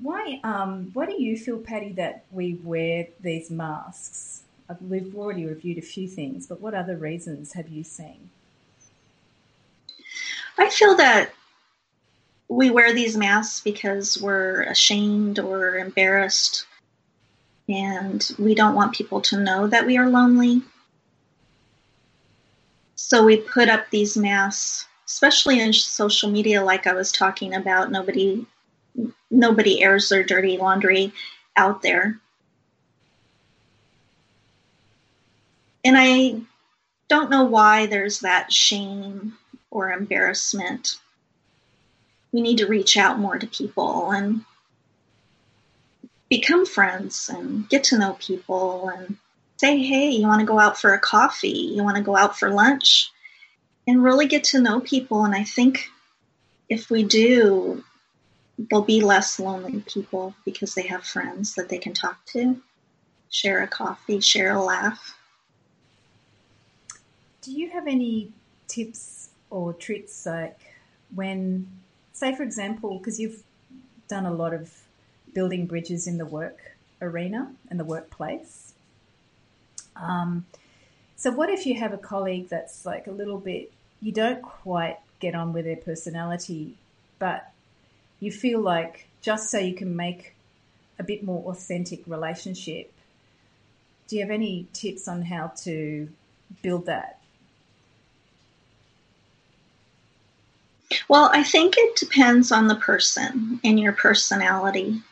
Why, 0.00 0.40
um, 0.44 0.90
why 0.92 1.06
do 1.06 1.20
you 1.20 1.36
feel, 1.36 1.58
Patty, 1.58 1.92
that 1.94 2.24
we 2.30 2.54
wear 2.62 3.08
these 3.20 3.50
masks? 3.50 4.42
We've 4.80 5.14
already 5.16 5.44
reviewed 5.44 5.78
a 5.78 5.82
few 5.82 6.06
things, 6.06 6.46
but 6.46 6.60
what 6.60 6.72
other 6.72 6.96
reasons 6.96 7.54
have 7.54 7.68
you 7.68 7.82
seen? 7.82 8.30
I 10.58 10.70
feel 10.70 10.96
that 10.96 11.30
we 12.48 12.70
wear 12.70 12.92
these 12.92 13.16
masks 13.16 13.60
because 13.60 14.20
we're 14.20 14.62
ashamed 14.62 15.38
or 15.38 15.78
embarrassed 15.78 16.66
and 17.68 18.30
we 18.38 18.54
don't 18.54 18.74
want 18.74 18.94
people 18.94 19.20
to 19.22 19.40
know 19.40 19.66
that 19.66 19.86
we 19.86 19.96
are 19.96 20.08
lonely. 20.08 20.62
So 22.94 23.24
we 23.24 23.38
put 23.38 23.68
up 23.68 23.90
these 23.90 24.16
masks, 24.16 24.86
especially 25.06 25.60
in 25.60 25.72
social 25.72 26.30
media, 26.30 26.62
like 26.62 26.86
I 26.86 26.92
was 26.92 27.10
talking 27.10 27.54
about. 27.54 27.90
Nobody 27.90 28.46
nobody 29.30 29.82
airs 29.82 30.08
their 30.08 30.22
dirty 30.22 30.56
laundry 30.56 31.12
out 31.56 31.82
there. 31.82 32.20
And 35.84 35.96
I 35.98 36.40
don't 37.08 37.30
know 37.30 37.44
why 37.44 37.86
there's 37.86 38.20
that 38.20 38.52
shame 38.52 39.36
or 39.74 39.92
embarrassment. 39.92 40.96
We 42.32 42.40
need 42.40 42.58
to 42.58 42.66
reach 42.66 42.96
out 42.96 43.18
more 43.18 43.38
to 43.38 43.46
people 43.46 44.12
and 44.12 44.44
become 46.30 46.64
friends 46.64 47.28
and 47.28 47.68
get 47.68 47.84
to 47.84 47.98
know 47.98 48.16
people 48.18 48.88
and 48.88 49.18
say, 49.58 49.78
hey, 49.82 50.10
you 50.10 50.26
want 50.26 50.40
to 50.40 50.46
go 50.46 50.58
out 50.58 50.80
for 50.80 50.94
a 50.94 50.98
coffee? 50.98 51.72
You 51.74 51.82
want 51.82 51.96
to 51.96 52.02
go 52.02 52.16
out 52.16 52.38
for 52.38 52.50
lunch? 52.50 53.10
And 53.86 54.02
really 54.02 54.26
get 54.26 54.44
to 54.44 54.60
know 54.60 54.80
people. 54.80 55.24
And 55.24 55.34
I 55.34 55.44
think 55.44 55.90
if 56.68 56.88
we 56.88 57.02
do, 57.02 57.84
they'll 58.58 58.82
be 58.82 59.00
less 59.00 59.38
lonely 59.38 59.80
people 59.80 60.34
because 60.44 60.74
they 60.74 60.86
have 60.86 61.04
friends 61.04 61.56
that 61.56 61.68
they 61.68 61.78
can 61.78 61.92
talk 61.92 62.24
to, 62.26 62.60
share 63.28 63.62
a 63.62 63.68
coffee, 63.68 64.20
share 64.20 64.54
a 64.54 64.62
laugh. 64.62 65.16
Do 67.42 67.52
you 67.52 67.70
have 67.70 67.86
any 67.86 68.32
tips 68.68 69.23
or 69.54 69.72
tricks 69.72 70.26
like 70.26 70.58
when, 71.14 71.68
say, 72.12 72.34
for 72.34 72.42
example, 72.42 72.98
because 72.98 73.20
you've 73.20 73.44
done 74.08 74.26
a 74.26 74.32
lot 74.32 74.52
of 74.52 74.72
building 75.32 75.66
bridges 75.66 76.08
in 76.08 76.18
the 76.18 76.26
work 76.26 76.76
arena 77.00 77.52
and 77.70 77.78
the 77.78 77.84
workplace? 77.84 78.74
Um, 79.94 80.44
so, 81.14 81.30
what 81.30 81.50
if 81.50 81.66
you 81.66 81.78
have 81.78 81.92
a 81.92 81.98
colleague 81.98 82.48
that's 82.48 82.84
like 82.84 83.06
a 83.06 83.12
little 83.12 83.38
bit, 83.38 83.72
you 84.02 84.10
don't 84.10 84.42
quite 84.42 84.98
get 85.20 85.36
on 85.36 85.52
with 85.52 85.66
their 85.66 85.76
personality, 85.76 86.76
but 87.20 87.52
you 88.18 88.32
feel 88.32 88.60
like 88.60 89.06
just 89.22 89.50
so 89.50 89.58
you 89.58 89.74
can 89.74 89.94
make 89.94 90.34
a 90.98 91.04
bit 91.04 91.22
more 91.22 91.48
authentic 91.48 92.02
relationship, 92.08 92.92
do 94.08 94.16
you 94.16 94.22
have 94.22 94.32
any 94.32 94.66
tips 94.72 95.06
on 95.06 95.22
how 95.22 95.52
to 95.62 96.08
build 96.60 96.86
that? 96.86 97.20
Well, 101.08 101.30
I 101.32 101.42
think 101.42 101.74
it 101.76 101.96
depends 101.96 102.52
on 102.52 102.68
the 102.68 102.76
person 102.76 103.60
and 103.64 103.78
your 103.78 103.92
personality. 103.92 105.02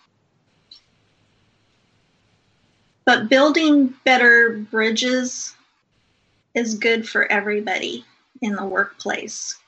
But 3.05 3.29
building 3.29 3.95
better 4.05 4.59
bridges 4.71 5.55
is 6.55 6.75
good 6.75 7.09
for 7.09 7.31
everybody 7.31 8.05
in 8.41 8.55
the 8.55 8.65
workplace 8.65 9.59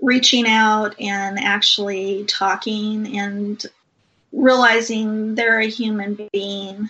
reaching 0.00 0.46
out 0.46 0.98
and 1.00 1.38
actually 1.38 2.24
talking 2.24 3.18
and 3.18 3.64
realizing 4.32 5.34
they're 5.34 5.60
a 5.60 5.66
human 5.66 6.28
being, 6.32 6.88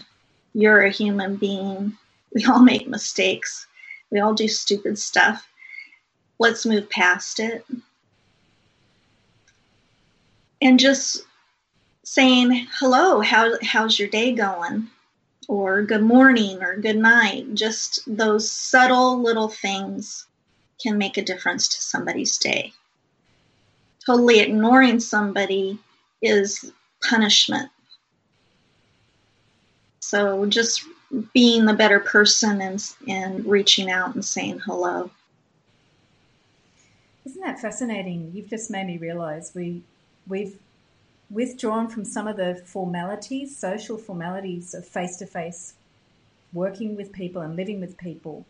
you're 0.54 0.82
a 0.82 0.90
human 0.90 1.36
being. 1.36 1.96
We 2.34 2.44
all 2.44 2.60
make 2.60 2.86
mistakes, 2.86 3.66
we 4.10 4.20
all 4.20 4.34
do 4.34 4.48
stupid 4.48 4.98
stuff. 4.98 5.48
Let's 6.38 6.66
move 6.66 6.88
past 6.90 7.40
it. 7.40 7.64
And 10.60 10.78
just 10.78 11.24
saying, 12.04 12.66
hello, 12.78 13.20
how, 13.20 13.54
how's 13.62 13.98
your 13.98 14.08
day 14.08 14.32
going? 14.32 14.88
Or 15.48 15.82
good 15.82 16.02
morning 16.02 16.62
or 16.62 16.76
good 16.76 16.96
night. 16.96 17.54
Just 17.54 18.00
those 18.06 18.50
subtle 18.50 19.20
little 19.22 19.48
things 19.48 20.26
can 20.82 20.98
make 20.98 21.16
a 21.16 21.22
difference 21.22 21.68
to 21.68 21.80
somebody's 21.80 22.36
day 22.38 22.72
totally 24.08 24.40
ignoring 24.40 24.98
somebody 24.98 25.78
is 26.22 26.72
punishment. 27.06 27.70
So 30.00 30.46
just 30.46 30.82
being 31.34 31.66
the 31.66 31.74
better 31.74 32.00
person 32.00 32.62
and, 32.62 32.82
and 33.06 33.44
reaching 33.44 33.90
out 33.90 34.14
and 34.14 34.24
saying 34.24 34.60
hello. 34.60 35.10
Isn't 37.28 37.42
that 37.42 37.60
fascinating? 37.60 38.32
You've 38.32 38.48
just 38.48 38.70
made 38.70 38.86
me 38.86 38.96
realize 38.96 39.52
we 39.54 39.82
we've 40.26 40.58
withdrawn 41.28 41.86
from 41.88 42.06
some 42.06 42.26
of 42.26 42.38
the 42.38 42.62
formalities, 42.64 43.54
social 43.54 43.98
formalities 43.98 44.72
of 44.72 44.88
face 44.88 45.18
to 45.18 45.26
face 45.26 45.74
working 46.54 46.96
with 46.96 47.12
people 47.12 47.42
and 47.42 47.54
living 47.54 47.80
with 47.80 47.98
people. 47.98 48.46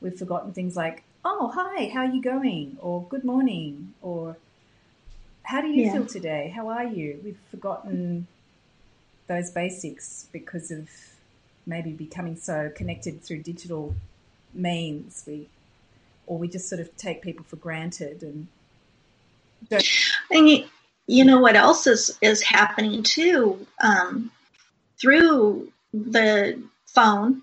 We've 0.00 0.18
forgotten 0.18 0.52
things 0.52 0.74
like, 0.74 1.04
oh, 1.24 1.52
hi, 1.54 1.88
how 1.94 2.00
are 2.00 2.12
you 2.12 2.20
going? 2.20 2.78
Or 2.80 3.04
good 3.04 3.22
morning, 3.22 3.94
or 4.02 4.36
how 5.44 5.60
do 5.60 5.68
you 5.68 5.84
yeah. 5.84 5.92
feel 5.92 6.06
today? 6.06 6.52
How 6.54 6.68
are 6.68 6.84
you? 6.84 7.20
We've 7.22 7.38
forgotten 7.52 8.26
those 9.28 9.52
basics 9.52 10.26
because 10.32 10.72
of 10.72 10.88
maybe 11.64 11.92
becoming 11.92 12.34
so 12.34 12.72
connected 12.74 13.22
through 13.22 13.44
digital 13.44 13.94
means, 14.52 15.22
we 15.28 15.48
or 16.26 16.38
we 16.38 16.48
just 16.48 16.68
sort 16.68 16.80
of 16.80 16.94
take 16.96 17.22
people 17.22 17.44
for 17.44 17.56
granted 17.56 18.22
and 18.22 18.48
don't. 19.68 19.88
And 20.30 20.48
you, 20.48 20.64
you 21.06 21.24
know 21.24 21.40
what 21.40 21.56
else 21.56 21.86
is 21.86 22.16
is 22.20 22.42
happening 22.42 23.02
too 23.02 23.66
um, 23.80 24.30
through 24.98 25.72
the 25.92 26.60
phone. 26.86 27.42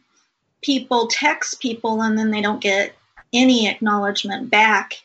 People 0.62 1.08
text 1.08 1.60
people 1.60 2.02
and 2.02 2.18
then 2.18 2.32
they 2.32 2.42
don't 2.42 2.62
get 2.62 2.94
any 3.34 3.68
acknowledgement 3.68 4.50
back, 4.50 5.02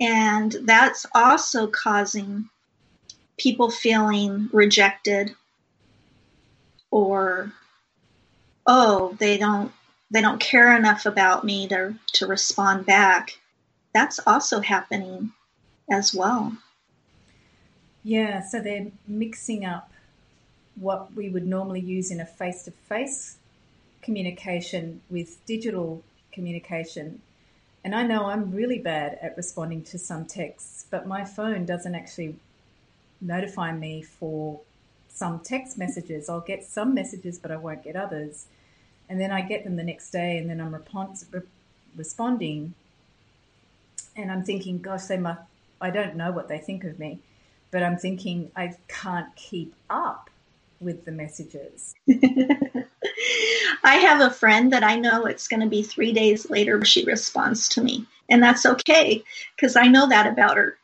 and 0.00 0.54
that's 0.62 1.06
also 1.14 1.66
causing 1.66 2.48
people 3.36 3.70
feeling 3.70 4.48
rejected 4.52 5.34
or 6.90 7.50
oh 8.66 9.16
they 9.18 9.38
don't 9.38 9.72
they 10.12 10.20
don't 10.20 10.40
care 10.40 10.76
enough 10.76 11.06
about 11.06 11.44
me 11.44 11.66
to 11.68 11.94
to 12.12 12.26
respond 12.26 12.86
back 12.86 13.38
that's 13.94 14.20
also 14.26 14.60
happening 14.60 15.32
as 15.90 16.14
well 16.14 16.56
yeah 18.04 18.42
so 18.42 18.60
they're 18.60 18.86
mixing 19.06 19.64
up 19.64 19.90
what 20.76 21.12
we 21.14 21.28
would 21.28 21.46
normally 21.46 21.80
use 21.80 22.10
in 22.10 22.20
a 22.20 22.26
face-to-face 22.26 23.36
communication 24.00 25.00
with 25.10 25.44
digital 25.46 26.02
communication 26.32 27.20
and 27.84 27.94
I 27.94 28.02
know 28.04 28.26
I'm 28.26 28.52
really 28.52 28.78
bad 28.78 29.18
at 29.20 29.36
responding 29.36 29.82
to 29.84 29.98
some 29.98 30.24
texts, 30.24 30.86
but 30.88 31.06
my 31.06 31.24
phone 31.24 31.66
doesn't 31.66 31.94
actually 31.94 32.36
notify 33.20 33.72
me 33.72 34.02
for 34.02 34.60
some 35.08 35.40
text 35.40 35.78
messages. 35.78 36.28
I'll 36.28 36.40
get 36.40 36.64
some 36.64 36.94
messages, 36.94 37.38
but 37.38 37.50
I 37.50 37.56
won't 37.56 37.82
get 37.82 37.96
others. 37.96 38.46
And 39.12 39.20
then 39.20 39.30
I 39.30 39.42
get 39.42 39.62
them 39.62 39.76
the 39.76 39.84
next 39.84 40.10
day, 40.10 40.38
and 40.38 40.48
then 40.48 40.58
I'm 40.58 40.72
repons- 40.72 41.26
re- 41.30 41.42
responding. 41.94 42.72
And 44.16 44.32
I'm 44.32 44.42
thinking, 44.42 44.78
gosh, 44.78 45.04
they 45.04 45.18
must, 45.18 45.42
I 45.82 45.90
don't 45.90 46.16
know 46.16 46.32
what 46.32 46.48
they 46.48 46.56
think 46.56 46.84
of 46.84 46.98
me, 46.98 47.18
but 47.70 47.82
I'm 47.82 47.98
thinking 47.98 48.50
I 48.56 48.74
can't 48.88 49.28
keep 49.36 49.74
up 49.90 50.30
with 50.80 51.04
the 51.04 51.12
messages. 51.12 51.94
I 53.84 53.96
have 53.96 54.22
a 54.22 54.30
friend 54.30 54.72
that 54.72 54.82
I 54.82 54.96
know 54.96 55.26
it's 55.26 55.46
going 55.46 55.60
to 55.60 55.68
be 55.68 55.82
three 55.82 56.14
days 56.14 56.48
later 56.48 56.82
she 56.82 57.04
responds 57.04 57.68
to 57.68 57.82
me. 57.82 58.06
And 58.30 58.42
that's 58.42 58.64
okay 58.64 59.22
because 59.54 59.76
I 59.76 59.88
know 59.88 60.08
that 60.08 60.26
about 60.26 60.56
her. 60.56 60.78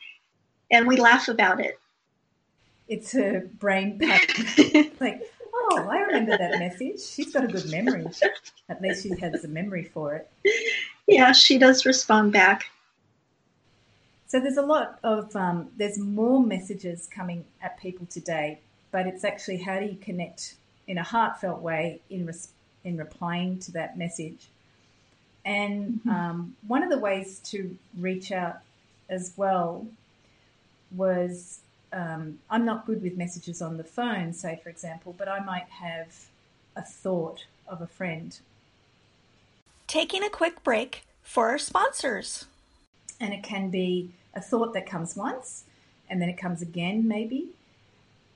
And 0.70 0.86
we 0.86 0.98
laugh 0.98 1.28
about 1.28 1.60
it 1.60 1.80
it's 2.88 3.12
her 3.12 3.48
brain 3.58 3.98
pattern. 4.02 4.90
like, 5.00 5.22
oh, 5.70 5.88
I 5.88 5.98
remember 6.00 6.36
that 6.36 6.58
message. 6.58 7.00
She's 7.00 7.32
got 7.32 7.44
a 7.44 7.48
good 7.48 7.70
memory. 7.70 8.06
At 8.68 8.82
least 8.82 9.02
she 9.02 9.10
has 9.20 9.44
a 9.44 9.48
memory 9.48 9.84
for 9.84 10.14
it. 10.14 10.30
Yeah, 11.06 11.32
she 11.32 11.58
does 11.58 11.86
respond 11.86 12.32
back. 12.32 12.70
So 14.26 14.40
there's 14.40 14.58
a 14.58 14.62
lot 14.62 14.98
of 15.02 15.34
um, 15.34 15.70
there's 15.78 15.98
more 15.98 16.42
messages 16.42 17.08
coming 17.10 17.44
at 17.62 17.80
people 17.80 18.06
today, 18.10 18.60
but 18.90 19.06
it's 19.06 19.24
actually 19.24 19.56
how 19.56 19.78
do 19.78 19.86
you 19.86 19.96
connect 19.96 20.54
in 20.86 20.98
a 20.98 21.02
heartfelt 21.02 21.60
way 21.60 22.00
in 22.10 22.26
res- 22.26 22.50
in 22.84 22.96
replying 22.98 23.58
to 23.60 23.72
that 23.72 23.96
message. 23.96 24.48
And 25.44 26.00
mm-hmm. 26.00 26.10
um, 26.10 26.56
one 26.66 26.82
of 26.82 26.90
the 26.90 26.98
ways 26.98 27.38
to 27.50 27.76
reach 27.98 28.32
out 28.32 28.58
as 29.08 29.32
well 29.36 29.86
was 30.94 31.60
um, 31.92 32.38
I'm 32.50 32.64
not 32.64 32.86
good 32.86 33.02
with 33.02 33.16
messages 33.16 33.62
on 33.62 33.76
the 33.76 33.84
phone, 33.84 34.32
say, 34.32 34.60
for 34.62 34.68
example, 34.68 35.14
but 35.16 35.28
I 35.28 35.40
might 35.40 35.68
have 35.68 36.26
a 36.76 36.82
thought 36.82 37.44
of 37.66 37.80
a 37.80 37.86
friend. 37.86 38.38
Taking 39.86 40.22
a 40.22 40.30
quick 40.30 40.62
break 40.62 41.02
for 41.22 41.48
our 41.48 41.58
sponsors. 41.58 42.46
And 43.20 43.32
it 43.32 43.42
can 43.42 43.70
be 43.70 44.10
a 44.34 44.40
thought 44.40 44.74
that 44.74 44.86
comes 44.86 45.16
once 45.16 45.64
and 46.08 46.22
then 46.22 46.28
it 46.28 46.38
comes 46.38 46.62
again, 46.62 47.06
maybe. 47.06 47.48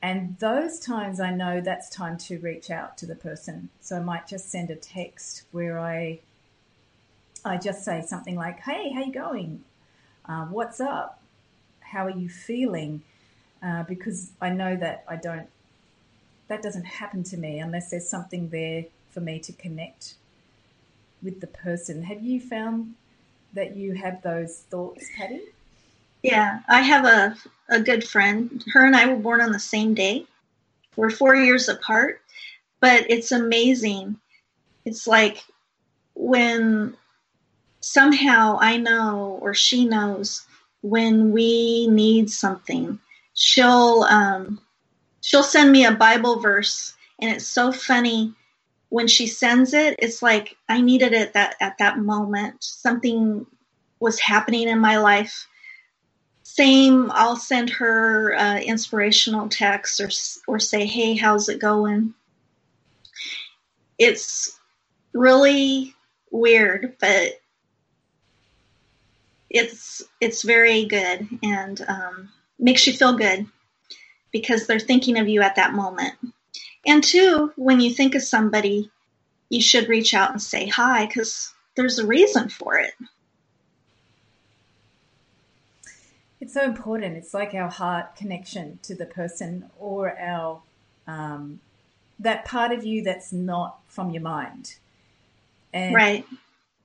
And 0.02 0.36
those 0.40 0.80
times 0.80 1.20
I 1.20 1.30
know 1.30 1.60
that's 1.60 1.88
time 1.88 2.18
to 2.18 2.38
reach 2.38 2.70
out 2.70 2.98
to 2.98 3.06
the 3.06 3.14
person. 3.14 3.68
So 3.80 3.96
I 3.96 4.00
might 4.00 4.26
just 4.26 4.50
send 4.50 4.70
a 4.70 4.76
text 4.76 5.44
where 5.52 5.78
I 5.78 6.18
I 7.44 7.56
just 7.56 7.84
say 7.84 8.02
something 8.02 8.36
like, 8.36 8.60
"Hey, 8.60 8.92
how 8.92 9.02
you 9.02 9.12
going? 9.12 9.64
Uh, 10.26 10.46
what's 10.46 10.80
up? 10.80 11.20
How 11.80 12.06
are 12.06 12.10
you 12.10 12.28
feeling?" 12.28 13.02
Uh, 13.64 13.84
because 13.84 14.30
I 14.40 14.50
know 14.50 14.76
that 14.76 15.04
I 15.08 15.16
don't, 15.16 15.48
that 16.48 16.62
doesn't 16.62 16.84
happen 16.84 17.22
to 17.24 17.36
me 17.36 17.60
unless 17.60 17.90
there's 17.90 18.08
something 18.08 18.48
there 18.48 18.86
for 19.10 19.20
me 19.20 19.38
to 19.40 19.52
connect 19.52 20.14
with 21.22 21.40
the 21.40 21.46
person. 21.46 22.02
Have 22.02 22.22
you 22.22 22.40
found 22.40 22.94
that 23.52 23.76
you 23.76 23.92
have 23.94 24.22
those 24.22 24.58
thoughts, 24.70 25.06
Patty? 25.16 25.40
Yeah, 26.22 26.60
I 26.68 26.80
have 26.82 27.04
a, 27.04 27.36
a 27.68 27.80
good 27.80 28.06
friend. 28.06 28.64
Her 28.72 28.84
and 28.84 28.96
I 28.96 29.06
were 29.06 29.20
born 29.20 29.40
on 29.40 29.52
the 29.52 29.58
same 29.58 29.94
day. 29.94 30.26
We're 30.96 31.10
four 31.10 31.34
years 31.34 31.68
apart, 31.68 32.20
but 32.80 33.10
it's 33.10 33.32
amazing. 33.32 34.16
It's 34.84 35.06
like 35.06 35.42
when 36.14 36.96
somehow 37.80 38.58
I 38.60 38.76
know 38.76 39.38
or 39.40 39.54
she 39.54 39.84
knows 39.84 40.46
when 40.82 41.32
we 41.32 41.86
need 41.88 42.30
something 42.30 42.98
she'll 43.34 44.04
um, 44.08 44.60
she'll 45.20 45.42
send 45.42 45.72
me 45.72 45.84
a 45.84 45.92
Bible 45.92 46.40
verse, 46.40 46.94
and 47.20 47.30
it's 47.30 47.46
so 47.46 47.72
funny 47.72 48.34
when 48.88 49.08
she 49.08 49.26
sends 49.26 49.72
it. 49.74 49.96
It's 49.98 50.22
like 50.22 50.56
I 50.68 50.80
needed 50.80 51.12
it 51.12 51.32
that 51.32 51.56
at 51.60 51.78
that 51.78 51.98
moment. 51.98 52.62
Something 52.62 53.46
was 54.00 54.20
happening 54.20 54.68
in 54.68 54.78
my 54.78 54.98
life. 54.98 55.46
Same, 56.42 57.10
I'll 57.12 57.36
send 57.36 57.70
her 57.70 58.34
uh, 58.36 58.58
inspirational 58.58 59.48
texts 59.48 60.00
or 60.00 60.54
or 60.54 60.58
say, 60.58 60.86
"Hey, 60.86 61.14
how's 61.14 61.48
it 61.48 61.60
going?" 61.60 62.14
It's 63.98 64.58
really 65.12 65.94
weird, 66.30 66.96
but 67.00 67.40
it's 69.48 70.02
it's 70.20 70.42
very 70.42 70.86
good 70.86 71.28
and 71.42 71.80
um, 71.86 72.30
makes 72.62 72.86
you 72.86 72.92
feel 72.92 73.12
good 73.18 73.46
because 74.30 74.66
they're 74.66 74.78
thinking 74.78 75.18
of 75.18 75.28
you 75.28 75.42
at 75.42 75.56
that 75.56 75.74
moment. 75.74 76.14
And 76.86 77.04
two, 77.04 77.52
when 77.56 77.80
you 77.80 77.90
think 77.90 78.14
of 78.14 78.22
somebody, 78.22 78.90
you 79.50 79.60
should 79.60 79.88
reach 79.88 80.14
out 80.14 80.30
and 80.30 80.40
say 80.40 80.66
hi 80.66 81.06
because 81.06 81.52
there's 81.76 81.98
a 81.98 82.06
reason 82.06 82.48
for 82.48 82.78
it. 82.78 82.94
It's 86.40 86.54
so 86.54 86.64
important. 86.64 87.16
It's 87.16 87.34
like 87.34 87.54
our 87.54 87.68
heart 87.68 88.16
connection 88.16 88.78
to 88.84 88.94
the 88.94 89.06
person 89.06 89.70
or 89.78 90.18
our 90.18 90.62
um, 91.06 91.60
that 92.18 92.44
part 92.44 92.72
of 92.72 92.84
you 92.84 93.02
that's 93.02 93.32
not 93.32 93.78
from 93.86 94.10
your 94.10 94.22
mind. 94.22 94.76
And, 95.72 95.94
right. 95.94 96.24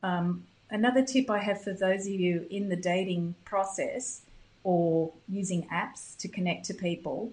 Um, 0.04 0.46
another 0.70 1.04
tip 1.04 1.30
I 1.30 1.40
have 1.40 1.62
for 1.62 1.74
those 1.74 2.06
of 2.06 2.14
you 2.14 2.46
in 2.50 2.70
the 2.70 2.76
dating 2.76 3.36
process 3.46 4.22
or 4.68 5.14
using 5.30 5.66
apps 5.70 6.18
to 6.18 6.28
connect 6.28 6.66
to 6.66 6.74
people, 6.74 7.32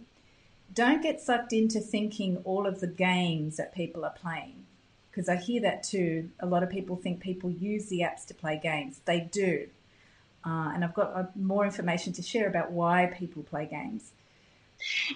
don't 0.73 1.03
get 1.03 1.21
sucked 1.21 1.53
into 1.53 1.81
thinking 1.81 2.37
all 2.45 2.65
of 2.65 2.79
the 2.79 2.87
games 2.87 3.57
that 3.57 3.75
people 3.75 4.05
are 4.05 4.13
playing. 4.13 4.65
Because 5.11 5.29
I 5.29 5.35
hear 5.35 5.61
that 5.63 5.83
too. 5.83 6.31
A 6.39 6.47
lot 6.47 6.63
of 6.63 6.71
people 6.71 6.95
think 6.95 7.19
people 7.19 7.51
use 7.51 7.87
the 7.87 8.03
apps 8.03 8.25
to 8.27 8.35
play 8.35 8.61
games. 8.63 9.01
They 9.05 9.19
do. 9.19 9.67
Uh, 10.47 10.71
and 10.75 10.85
I've 10.85 10.95
got 10.95 11.13
uh, 11.13 11.25
more 11.35 11.65
information 11.65 12.13
to 12.13 12.23
share 12.23 12.47
about 12.47 12.71
why 12.71 13.13
people 13.19 13.43
play 13.43 13.67
games. 13.67 14.13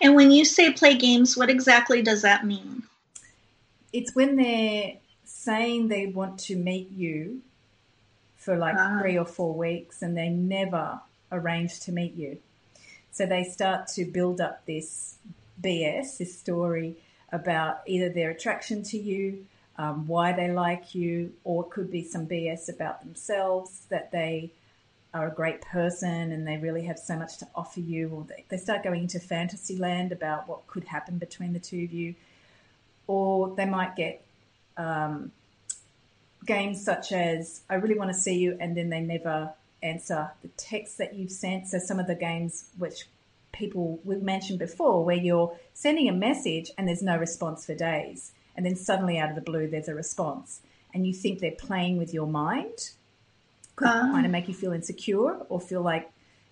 And 0.03 0.17
when 0.17 0.33
you 0.33 0.45
say 0.45 0.73
play 0.73 0.97
games, 0.97 1.37
what 1.37 1.49
exactly 1.49 2.03
does 2.03 2.23
that 2.23 2.45
mean? 2.45 2.83
It's 3.93 4.17
when 4.17 4.35
they're 4.35 4.95
saying 5.25 5.87
they 5.87 6.07
want 6.07 6.41
to 6.41 6.57
meet 6.57 6.91
you 6.91 7.43
for 8.35 8.57
like 8.57 8.75
ah. 8.77 8.99
three 9.01 9.17
or 9.17 9.25
four 9.25 9.55
weeks 9.55 10.03
and 10.03 10.17
they 10.17 10.31
never 10.31 11.01
arranged 11.33 11.83
to 11.83 11.93
meet 11.93 12.15
you. 12.15 12.39
So 13.11 13.27
they 13.27 13.45
start 13.45 13.89
to 13.89 14.05
build 14.05 14.41
up 14.41 14.65
this 14.67 15.17
BS, 15.63 16.19
this 16.19 16.39
story 16.39 16.97
about 17.33 17.81
either 17.87 18.09
their 18.09 18.31
attraction 18.31 18.83
to 18.85 18.99
you, 18.99 19.47
um, 19.77 20.07
why 20.07 20.33
they 20.33 20.51
like 20.51 20.95
you, 20.95 21.33
or 21.45 21.65
it 21.65 21.71
could 21.71 21.91
be 21.91 22.03
some 22.03 22.27
BS 22.27 22.69
about 22.69 23.03
themselves 23.03 23.87
that 23.89 24.11
they 24.13 24.51
are 25.15 25.29
a 25.29 25.35
great 25.35 25.61
person 25.63 26.33
and 26.33 26.47
they 26.47 26.59
really 26.59 26.85
have 26.85 26.99
so 26.99 27.17
much 27.17 27.39
to 27.39 27.49
offer 27.55 27.81
you, 27.81 28.09
or 28.11 28.25
they, 28.25 28.45
they 28.49 28.57
start 28.57 28.83
going 28.83 29.03
into 29.03 29.19
fantasy 29.19 29.77
land 29.77 30.13
about 30.13 30.49
what 30.49 30.67
could 30.67 30.85
happen 30.85 31.19
between 31.19 31.53
the 31.53 31.59
two 31.59 31.85
of 31.85 31.93
you, 31.93 32.15
or 33.07 33.55
they 33.57 33.65
might 33.65 33.97
get 33.97 34.25
um, 34.77 35.33
games 36.45 36.85
such 36.85 37.13
as 37.13 37.63
I 37.69 37.77
really 37.77 37.99
want 37.99 38.13
to 38.13 38.19
see 38.19 38.39
you, 38.39 38.57
and 38.61 38.77
then 38.77 38.91
they 38.91 39.01
never 39.01 39.53
answer 39.83 40.31
the 40.43 40.49
text 40.57 40.99
that 40.99 41.15
you've 41.15 41.31
sent. 41.31 41.69
So 41.69 41.79
some 41.79 41.99
of 41.99 42.07
the 42.07 42.15
games 42.15 42.67
which 42.79 43.07
people 43.53 43.99
we've 44.05 44.23
mentioned 44.23 44.59
before, 44.59 45.05
where 45.05 45.17
you're 45.17 45.57
sending 45.75 46.09
a 46.09 46.13
message 46.13 46.71
and 46.77 46.87
there's 46.87 47.03
no 47.03 47.17
response 47.17 47.67
for 47.67 47.75
days, 47.75 48.33
and 48.57 48.65
then 48.65 48.77
suddenly 48.77 49.19
out 49.19 49.31
of 49.31 49.35
the 49.35 49.41
blue 49.43 49.69
there's 49.69 49.89
a 49.89 49.95
response, 49.95 50.61
and 50.93 51.07
you 51.07 51.13
think 51.13 51.41
they're 51.41 51.51
playing 51.53 51.99
with 51.99 52.13
your 52.15 52.27
mind, 52.27 52.91
could 53.77 53.89
uh. 53.89 54.13
kind 54.13 54.27
of 54.27 54.33
make 54.33 54.49
you 54.49 54.55
feel 54.55 54.73
insecure 54.73 55.37
or 55.49 55.61
feel 55.61 55.83
like, 55.83 56.11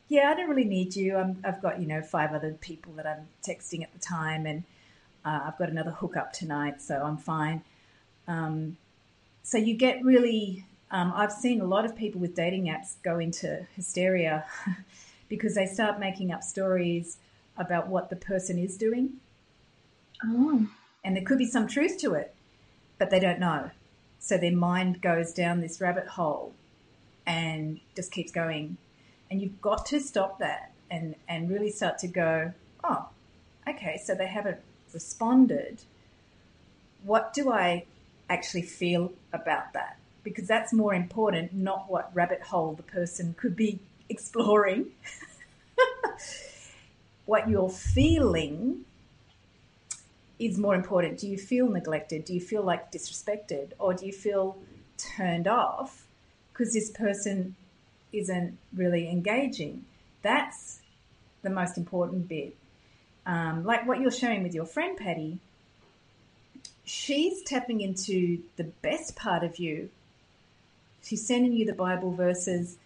yeah, 0.09 0.31
I 0.31 0.35
don't 0.35 0.49
really 0.49 0.65
need 0.65 0.95
you. 0.95 1.17
i 1.17 1.35
have 1.45 1.61
got 1.61 1.81
you 1.81 1.87
know 1.87 2.03
five 2.03 2.33
other 2.33 2.53
people 2.53 2.93
that 2.95 3.07
I'm 3.07 3.27
texting 3.43 3.83
at 3.83 3.93
the 3.93 3.99
time, 3.99 4.47
and 4.47 4.65
uh, 5.25 5.41
I've 5.47 5.59
got 5.59 5.69
another 5.69 5.91
hookup 5.91 6.33
tonight, 6.33 6.81
so 6.81 7.03
I'm 7.03 7.17
fine. 7.17 7.63
Um, 8.29 8.77
so 9.43 9.59
you 9.59 9.75
get 9.75 10.05
really. 10.05 10.65
Um, 10.91 11.13
I've 11.15 11.33
seen 11.33 11.61
a 11.61 11.65
lot 11.65 11.85
of 11.85 11.97
people 11.97 12.21
with 12.21 12.35
dating 12.35 12.65
apps 12.65 12.95
go 13.03 13.19
into 13.19 13.67
hysteria 13.75 14.45
because 15.29 15.55
they 15.55 15.67
start 15.67 15.99
making 15.99 16.33
up 16.33 16.43
stories 16.43 17.19
about 17.57 17.89
what 17.89 18.11
the 18.11 18.17
person 18.17 18.59
is 18.59 18.77
doing. 18.77 19.15
Oh. 20.25 20.69
And 21.05 21.17
there 21.17 21.25
could 21.25 21.39
be 21.39 21.47
some 21.47 21.67
truth 21.67 21.99
to 21.99 22.15
it, 22.15 22.35
but 22.99 23.11
they 23.11 23.21
don't 23.21 23.41
know. 23.41 23.71
So 24.19 24.37
their 24.37 24.53
mind 24.57 25.01
goes 25.01 25.33
down 25.33 25.61
this 25.61 25.81
rabbit 25.81 26.07
hole 26.07 26.55
and 27.27 27.81
just 27.95 28.13
keeps 28.13 28.33
going. 28.33 28.77
And 29.31 29.41
you've 29.41 29.61
got 29.61 29.87
to 29.87 30.01
stop 30.01 30.39
that 30.39 30.73
and, 30.91 31.17
and 31.29 31.51
really 31.51 31.71
start 31.71 31.99
to 31.99 32.09
go, 32.09 32.53
oh, 32.85 33.09
okay, 33.69 34.01
so 34.03 34.15
they 34.15 34.27
haven't 34.27 34.59
responded. 34.93 35.83
What 37.03 37.33
do 37.33 37.53
I 37.53 37.85
actually 38.29 38.63
feel 38.63 39.13
about 39.33 39.73
that? 39.73 39.99
Because 40.27 40.49
that's 40.49 40.73
more 40.73 40.93
important, 40.93 41.53
not 41.55 41.89
what 41.89 42.11
rabbit 42.13 42.43
hole 42.43 42.75
the 42.75 42.83
person 42.83 43.35
could 43.39 43.55
be 43.55 43.79
exploring. 44.09 44.87
what 47.27 47.49
you're 47.49 47.71
feeling 47.71 48.85
is 50.39 50.59
more 50.59 50.75
important. 50.75 51.19
Do 51.19 51.29
you 51.29 51.39
feel 51.39 51.69
neglected? 51.69 52.25
Do 52.25 52.35
you 52.35 52.41
feel 52.41 52.63
like 52.63 52.91
disrespected? 52.91 53.73
Or 53.79 53.95
do 53.95 54.05
you 54.05 54.13
feel 54.13 54.59
turned 54.97 55.47
off 55.47 56.07
because 56.53 56.73
this 56.73 56.91
person 56.91 57.55
isn't 58.13 58.59
really 58.75 59.09
engaging. 59.09 59.85
That's 60.23 60.81
the 61.43 61.51
most 61.51 61.77
important 61.77 62.29
bit. 62.29 62.57
Um, 63.27 63.65
like 63.65 63.87
what 63.87 64.01
you're 64.01 64.11
sharing 64.11 64.43
with 64.43 64.55
your 64.55 64.65
friend 64.65 64.97
Patty, 64.97 65.39
she's 66.85 67.43
tapping 67.43 67.81
into 67.81 68.43
the 68.57 68.65
best 68.65 69.17
part 69.17 69.45
of 69.45 69.59
you. 69.59 69.91
She's 71.07 71.25
sending 71.25 71.53
you 71.53 71.65
the 71.65 71.73
Bible 71.73 72.11
verses. 72.11 72.79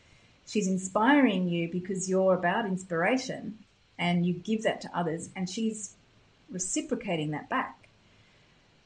She's 0.47 0.69
inspiring 0.69 1.49
you 1.49 1.71
because 1.73 2.07
you're 2.07 2.35
about 2.35 2.67
inspiration 2.67 3.57
and 3.99 4.27
you 4.27 4.35
give 4.35 4.65
that 4.65 4.83
to 4.83 4.91
others, 4.95 5.31
and 5.35 5.49
she's 5.49 5.95
reciprocating 6.51 7.31
that 7.31 7.49
back. 7.49 7.89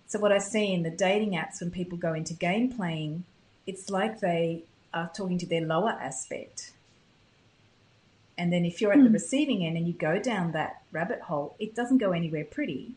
So, 0.07 0.21
what 0.21 0.31
I 0.31 0.39
see 0.39 0.73
in 0.73 0.85
the 0.85 0.91
dating 0.91 1.33
apps 1.33 1.61
when 1.61 1.73
people 1.73 1.99
go 1.99 2.15
into 2.15 2.35
game 2.35 2.73
playing, 2.73 3.25
it's 3.67 3.91
like 3.91 4.21
they 4.21 4.63
are 4.93 5.11
talking 5.13 5.39
to 5.39 5.47
their 5.47 5.63
lower 5.63 5.91
aspect. 5.91 6.73
And 8.39 8.53
then 8.53 8.65
if 8.65 8.81
you're 8.81 8.93
at 8.93 8.99
mm. 8.99 9.05
the 9.05 9.09
hmm. 9.09 9.15
receiving 9.15 9.65
end 9.65 9.77
and 9.77 9.87
you 9.87 9.93
go 9.93 10.21
down 10.21 10.53
that 10.53 10.83
rabbit 10.93 11.23
hole, 11.23 11.57
it 11.59 11.75
doesn't 11.75 11.99
go 11.99 12.13
anywhere 12.13 12.45
pretty. 12.45 12.93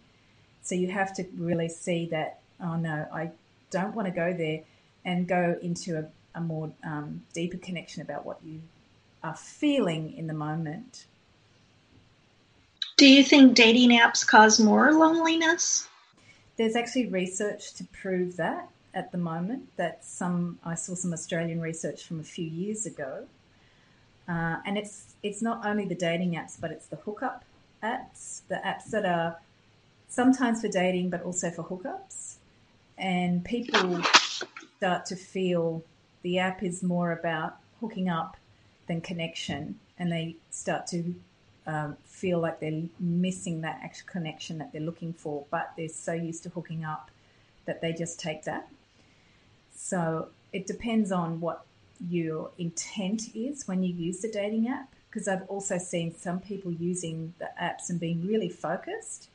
So 0.62 0.76
you 0.76 0.91
have 0.91 1.15
to 1.15 1.26
really 1.36 1.69
see 1.69 2.08
that, 2.08 2.39
oh 2.60 2.76
no, 2.76 3.08
I 3.12 3.32
don't 3.71 3.95
want 3.95 4.08
to 4.08 4.13
go 4.13 4.34
there 4.34 4.62
and 5.06 5.28
go 5.28 5.58
into 5.62 6.00
a, 6.00 6.06
a 6.38 6.41
more 6.41 6.71
um, 6.84 7.21
deeper 7.34 7.58
connection 7.58 8.02
about 8.02 8.26
what 8.26 8.39
you 8.45 8.62
are 9.23 9.36
feeling 9.36 10.13
in 10.17 10.28
the 10.28 10.34
moment. 10.34 11.06
Do 12.95 13.08
you 13.08 13.23
think 13.23 13.56
dating 13.56 13.91
apps 13.91 14.26
cause 14.26 14.60
more 14.60 14.91
loneliness? 14.93 15.88
There's 16.56 16.76
actually 16.76 17.08
research 17.08 17.73
to 17.76 17.84
prove 17.86 18.38
that 18.38 18.69
at 18.93 19.12
the 19.12 19.17
moment. 19.17 19.69
That 19.78 20.04
some 20.04 20.58
I 20.63 20.76
saw 20.76 20.95
some 20.95 21.13
Australian 21.13 21.62
research 21.62 22.06
from 22.06 22.19
a 22.19 22.23
few 22.23 22.47
years 22.47 22.86
ago, 22.86 23.26
uh, 24.28 24.58
and 24.65 24.78
it's 24.78 25.15
it's 25.21 25.41
not 25.41 25.65
only 25.65 25.86
the 25.86 25.95
dating 25.95 26.32
apps, 26.34 26.60
but 26.60 26.71
it's 26.71 26.88
the 26.88 26.95
hookup 26.97 27.43
apps, 27.84 28.41
the 28.47 28.56
apps 28.56 28.89
that 28.91 29.06
are 29.06 29.38
sometimes 30.08 30.62
for 30.62 30.67
dating, 30.67 31.10
but 31.10 31.21
also 31.21 31.52
for 31.52 31.63
hookups. 31.63 32.36
And 32.97 33.45
people 33.45 34.02
start 34.78 35.06
to 35.08 35.15
feel 35.15 35.84
the 36.27 36.39
app 36.39 36.61
is 36.61 36.83
more 36.83 37.13
about 37.13 37.55
hooking 37.79 38.09
up 38.09 38.35
than 38.87 38.99
connection, 38.99 39.79
and 39.97 40.11
they 40.11 40.35
start 40.49 40.85
to 40.85 41.15
um, 41.65 41.95
feel 42.03 42.37
like 42.37 42.59
they're 42.59 42.83
missing 42.99 43.61
that 43.61 43.79
actual 43.81 44.07
connection 44.11 44.57
that 44.57 44.73
they're 44.73 44.81
looking 44.81 45.13
for, 45.13 45.45
but 45.49 45.71
they're 45.77 45.87
so 45.87 46.11
used 46.11 46.43
to 46.43 46.49
hooking 46.49 46.83
up 46.83 47.09
that 47.63 47.79
they 47.79 47.93
just 47.93 48.19
take 48.19 48.43
that. 48.43 48.67
So 49.73 50.27
it 50.51 50.67
depends 50.67 51.13
on 51.13 51.39
what 51.39 51.65
your 52.09 52.51
intent 52.57 53.33
is 53.33 53.65
when 53.65 53.81
you 53.81 53.93
use 53.93 54.19
the 54.19 54.29
dating 54.29 54.67
app. 54.67 54.93
Because 55.09 55.29
I've 55.29 55.47
also 55.47 55.77
seen 55.77 56.13
some 56.13 56.41
people 56.41 56.73
using 56.73 57.35
the 57.39 57.49
apps 57.59 57.89
and 57.89 58.01
being 58.01 58.27
really 58.27 58.49
focused. 58.49 59.29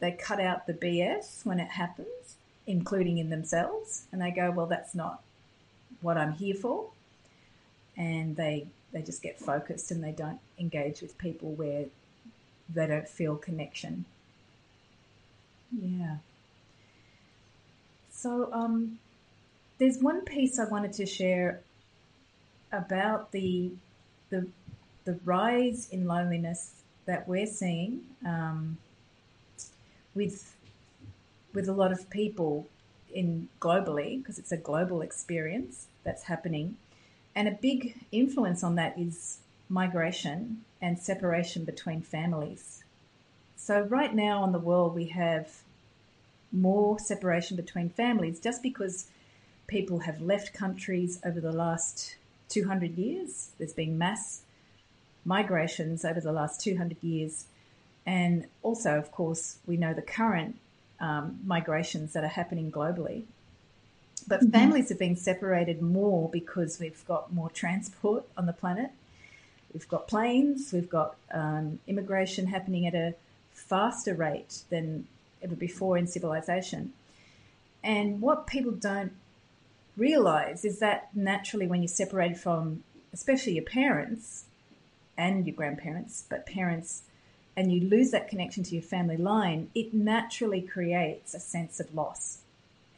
They 0.00 0.12
cut 0.12 0.38
out 0.38 0.66
the 0.66 0.74
BS 0.74 1.46
when 1.46 1.60
it 1.60 1.70
happens, 1.70 2.36
including 2.66 3.16
in 3.16 3.30
themselves, 3.30 4.04
and 4.12 4.20
they 4.20 4.30
go, 4.30 4.50
"Well, 4.50 4.66
that's 4.66 4.94
not 4.94 5.23
what 6.04 6.16
I'm 6.16 6.32
here 6.32 6.54
for," 6.54 6.90
and 7.96 8.36
they 8.36 8.68
they 8.92 9.02
just 9.02 9.22
get 9.22 9.40
focused 9.40 9.90
and 9.90 10.02
they 10.02 10.12
don't 10.12 10.38
engage 10.58 11.02
with 11.02 11.18
people 11.18 11.50
where 11.52 11.86
they 12.72 12.86
don't 12.86 13.08
feel 13.08 13.36
connection. 13.36 14.04
Yeah. 15.72 16.16
So, 18.10 18.48
um, 18.52 18.98
there's 19.78 19.98
one 19.98 20.22
piece 20.22 20.58
I 20.58 20.64
wanted 20.66 20.92
to 20.94 21.06
share 21.06 21.60
about 22.72 23.32
the 23.32 23.72
the 24.30 24.46
the 25.04 25.18
rise 25.24 25.88
in 25.90 26.06
loneliness 26.06 26.82
that 27.06 27.28
we're 27.28 27.46
seeing 27.46 28.00
um, 28.24 28.78
with 30.14 30.54
with 31.52 31.68
a 31.68 31.72
lot 31.72 31.92
of 31.92 32.08
people 32.10 32.66
in 33.14 33.48
globally 33.60 34.18
because 34.18 34.38
it's 34.38 34.52
a 34.52 34.56
global 34.56 35.00
experience 35.00 35.86
that's 36.02 36.24
happening, 36.24 36.76
and 37.34 37.48
a 37.48 37.52
big 37.52 37.96
influence 38.12 38.62
on 38.62 38.74
that 38.74 38.98
is 38.98 39.38
migration 39.68 40.64
and 40.82 40.98
separation 40.98 41.64
between 41.64 42.02
families. 42.02 42.84
So 43.56 43.80
right 43.80 44.14
now 44.14 44.44
in 44.44 44.52
the 44.52 44.58
world 44.58 44.94
we 44.94 45.06
have 45.06 45.62
more 46.52 46.98
separation 46.98 47.56
between 47.56 47.88
families 47.88 48.38
just 48.38 48.62
because 48.62 49.06
people 49.66 50.00
have 50.00 50.20
left 50.20 50.52
countries 50.52 51.18
over 51.24 51.40
the 51.40 51.52
last 51.52 52.16
200 52.50 52.96
years. 52.96 53.50
There's 53.58 53.72
been 53.72 53.96
mass 53.98 54.42
migrations 55.24 56.04
over 56.04 56.20
the 56.20 56.32
last 56.32 56.60
200 56.60 57.02
years. 57.02 57.46
And 58.06 58.46
also, 58.62 58.98
of 58.98 59.10
course, 59.10 59.56
we 59.66 59.76
know 59.76 59.94
the 59.94 60.02
current 60.02 60.56
um, 61.04 61.38
migrations 61.44 62.14
that 62.14 62.24
are 62.24 62.34
happening 62.40 62.72
globally. 62.72 63.24
But 64.26 64.40
mm-hmm. 64.40 64.50
families 64.50 64.88
have 64.88 64.98
been 64.98 65.16
separated 65.16 65.82
more 65.82 66.30
because 66.30 66.80
we've 66.80 67.04
got 67.06 67.32
more 67.32 67.50
transport 67.50 68.24
on 68.38 68.46
the 68.46 68.54
planet. 68.54 68.90
We've 69.74 69.88
got 69.88 70.08
planes, 70.08 70.72
we've 70.72 70.88
got 70.88 71.16
um, 71.32 71.80
immigration 71.86 72.46
happening 72.46 72.86
at 72.86 72.94
a 72.94 73.14
faster 73.52 74.14
rate 74.14 74.62
than 74.70 75.06
ever 75.42 75.56
before 75.56 75.98
in 75.98 76.06
civilization. 76.06 76.92
And 77.82 78.20
what 78.20 78.46
people 78.46 78.72
don't 78.72 79.12
realize 79.96 80.64
is 80.64 80.78
that 80.78 81.08
naturally 81.14 81.66
when 81.66 81.82
you're 81.82 81.88
separated 81.88 82.38
from, 82.38 82.82
especially 83.12 83.54
your 83.54 83.64
parents 83.64 84.44
and 85.18 85.46
your 85.46 85.56
grandparents, 85.56 86.24
but 86.30 86.46
parents, 86.46 87.02
and 87.56 87.72
you 87.72 87.88
lose 87.88 88.10
that 88.10 88.28
connection 88.28 88.62
to 88.64 88.74
your 88.74 88.82
family 88.82 89.16
line, 89.16 89.70
it 89.74 89.94
naturally 89.94 90.60
creates 90.60 91.34
a 91.34 91.40
sense 91.40 91.80
of 91.80 91.94
loss. 91.94 92.38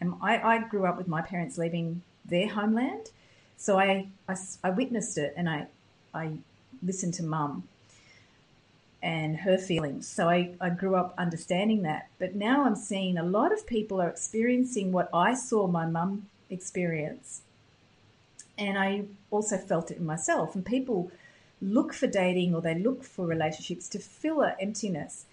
And 0.01 0.15
I, 0.23 0.39
I 0.39 0.59
grew 0.59 0.87
up 0.87 0.97
with 0.97 1.09
my 1.09 1.23
parents 1.23 1.59
leaving 1.59 2.03
their 2.25 2.49
homeland, 2.49 3.11
so 3.57 3.79
I, 3.79 4.09
I, 4.29 4.37
I 4.63 4.71
witnessed 4.71 5.17
it 5.19 5.35
and 5.37 5.49
I, 5.49 5.67
I 6.13 6.33
listened 6.83 7.15
to 7.15 7.23
mum 7.23 7.65
and 9.03 9.39
her 9.39 9.57
feelings. 9.59 10.09
So 10.09 10.29
I, 10.29 10.51
I 10.61 10.71
grew 10.71 10.97
up 10.97 11.15
understanding 11.17 11.83
that. 11.83 12.09
But 12.19 12.35
now 12.35 12.65
I'm 12.65 12.77
seeing 12.77 13.17
a 13.17 13.23
lot 13.23 13.53
of 13.53 13.67
people 13.67 14.01
are 14.01 14.09
experiencing 14.09 14.93
what 14.93 15.09
I 15.15 15.35
saw 15.35 15.67
my 15.67 15.87
mum 15.87 16.27
experience. 16.51 17.43
And 18.59 18.79
I 18.79 19.05
also 19.31 19.59
felt 19.59 19.91
it 19.91 19.99
in 19.99 20.07
myself. 20.07 20.55
And 20.55 20.65
people 20.65 21.11
look 21.61 21.93
for 21.95 22.07
dating 22.07 22.55
or 22.55 22.61
they 22.61 22.75
look 22.75 23.03
for 23.03 23.27
relationships 23.27 23.89
to 23.89 23.99
fill 23.99 24.43
an 24.43 24.55
emptiness. 24.61 25.27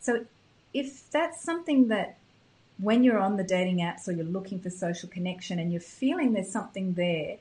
So 0.00 0.26
if 0.74 1.10
that's 1.10 1.42
something 1.42 1.88
that 1.88 2.18
when 2.78 3.02
you're 3.02 3.18
on 3.18 3.36
the 3.36 3.44
dating 3.44 3.78
apps 3.78 4.06
or 4.06 4.12
you're 4.12 4.24
looking 4.24 4.60
for 4.60 4.70
social 4.70 5.08
connection 5.08 5.58
and 5.58 5.72
you're 5.72 5.80
feeling 5.80 6.32
there's 6.32 6.50
something 6.50 6.94
there, 6.94 7.36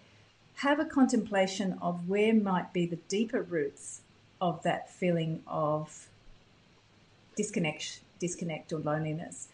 have 0.56 0.80
a 0.80 0.86
contemplation 0.86 1.78
of 1.82 2.10
where 2.10 2.34
might 2.34 2.74
be 2.74 2.86
the 2.86 2.96
deeper 3.08 3.42
roots 3.42 4.02
of 4.42 4.64
that 4.64 4.90
feeling 4.90 5.44
of 5.48 6.08
disconnect, 7.36 8.00
disconnect 8.20 8.74
or 8.74 8.80
loneliness. 8.80 9.48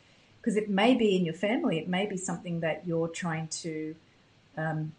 because 0.44 0.58
it 0.58 0.70
may 0.70 0.94
be 0.94 1.16
in 1.16 1.24
your 1.24 1.34
family, 1.34 1.78
it 1.78 1.88
may 1.88 2.06
be 2.06 2.18
something 2.18 2.60
that 2.60 2.86
you're 2.86 3.08
trying 3.08 3.48
to 3.48 3.96
um, 4.58 4.92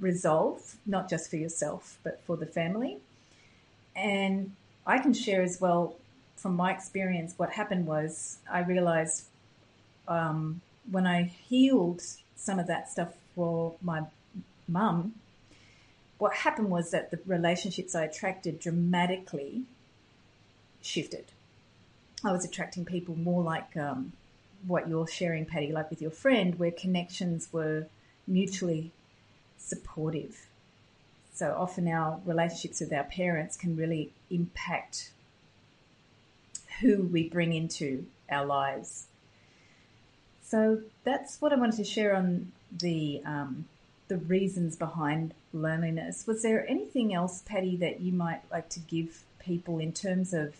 resolve, 0.00 0.76
not 0.86 1.10
just 1.10 1.28
for 1.28 1.36
yourself, 1.36 1.98
but 2.02 2.22
for 2.24 2.38
the 2.38 2.46
family. 2.46 2.96
And 3.98 4.52
I 4.86 4.98
can 4.98 5.12
share 5.12 5.42
as 5.42 5.60
well 5.60 5.96
from 6.36 6.54
my 6.54 6.72
experience, 6.72 7.34
what 7.36 7.50
happened 7.50 7.86
was 7.86 8.38
I 8.50 8.60
realized 8.60 9.24
um, 10.06 10.60
when 10.90 11.06
I 11.06 11.24
healed 11.24 12.02
some 12.36 12.58
of 12.58 12.68
that 12.68 12.88
stuff 12.88 13.12
for 13.34 13.74
my 13.82 14.02
mum, 14.68 15.14
what 16.18 16.32
happened 16.34 16.70
was 16.70 16.92
that 16.92 17.10
the 17.10 17.18
relationships 17.26 17.94
I 17.94 18.04
attracted 18.04 18.60
dramatically 18.60 19.62
shifted. 20.80 21.26
I 22.24 22.32
was 22.32 22.44
attracting 22.44 22.84
people 22.84 23.16
more 23.16 23.42
like 23.42 23.76
um, 23.76 24.12
what 24.66 24.88
you're 24.88 25.06
sharing, 25.06 25.44
Patty, 25.44 25.72
like 25.72 25.90
with 25.90 26.02
your 26.02 26.10
friend, 26.10 26.58
where 26.58 26.70
connections 26.70 27.48
were 27.52 27.86
mutually 28.26 28.90
supportive. 29.56 30.47
So 31.38 31.54
often 31.56 31.86
our 31.86 32.20
relationships 32.24 32.80
with 32.80 32.92
our 32.92 33.04
parents 33.04 33.56
can 33.56 33.76
really 33.76 34.10
impact 34.28 35.12
who 36.80 37.04
we 37.04 37.28
bring 37.28 37.52
into 37.52 38.06
our 38.28 38.44
lives. 38.44 39.06
So 40.42 40.80
that's 41.04 41.40
what 41.40 41.52
I 41.52 41.56
wanted 41.56 41.76
to 41.76 41.84
share 41.84 42.16
on 42.16 42.50
the 42.76 43.22
um, 43.24 43.66
the 44.08 44.16
reasons 44.16 44.74
behind 44.74 45.32
loneliness. 45.52 46.26
Was 46.26 46.42
there 46.42 46.68
anything 46.68 47.14
else, 47.14 47.44
Patty, 47.46 47.76
that 47.76 48.00
you 48.00 48.12
might 48.12 48.40
like 48.50 48.68
to 48.70 48.80
give 48.80 49.22
people 49.38 49.78
in 49.78 49.92
terms 49.92 50.34
of 50.34 50.56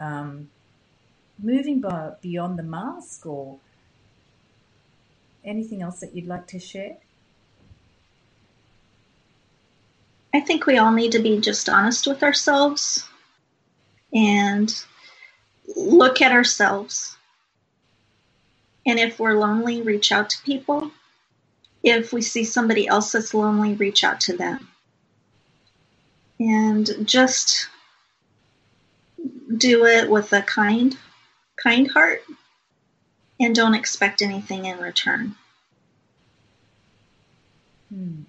um, 0.00 0.48
moving 1.38 1.82
by, 1.82 2.12
beyond 2.22 2.58
the 2.58 2.62
mask, 2.62 3.26
or 3.26 3.58
anything 5.44 5.82
else 5.82 6.00
that 6.00 6.16
you'd 6.16 6.26
like 6.26 6.46
to 6.46 6.58
share? 6.58 6.96
I 10.34 10.40
think 10.40 10.66
we 10.66 10.78
all 10.78 10.92
need 10.92 11.12
to 11.12 11.18
be 11.18 11.40
just 11.40 11.68
honest 11.68 12.06
with 12.06 12.22
ourselves 12.22 13.06
and 14.14 14.74
look 15.76 16.22
at 16.22 16.32
ourselves. 16.32 17.16
And 18.86 18.98
if 18.98 19.18
we're 19.18 19.38
lonely, 19.38 19.82
reach 19.82 20.12
out 20.12 20.30
to 20.30 20.42
people. 20.42 20.90
If 21.82 22.12
we 22.12 22.22
see 22.22 22.44
somebody 22.44 22.86
else 22.88 23.12
that's 23.12 23.34
lonely, 23.34 23.74
reach 23.74 24.04
out 24.04 24.20
to 24.22 24.36
them. 24.36 24.68
And 26.40 27.06
just 27.06 27.68
do 29.56 29.86
it 29.86 30.10
with 30.10 30.32
a 30.32 30.42
kind, 30.42 30.96
kind 31.62 31.90
heart 31.90 32.22
and 33.40 33.54
don't 33.54 33.74
expect 33.74 34.22
anything 34.22 34.64
in 34.66 34.78
return. 34.78 35.34
Hmm. 37.92 38.22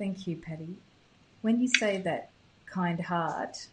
Thank 0.00 0.26
you, 0.26 0.36
Patty. 0.36 0.76
When 1.42 1.60
you 1.60 1.68
say 1.68 1.98
that 1.98 2.30
kind 2.64 2.98
heart 2.98 3.66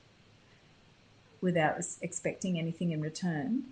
without 1.39 1.77
expecting 2.01 2.59
anything 2.59 2.91
in 2.91 2.99
return, 2.99 3.63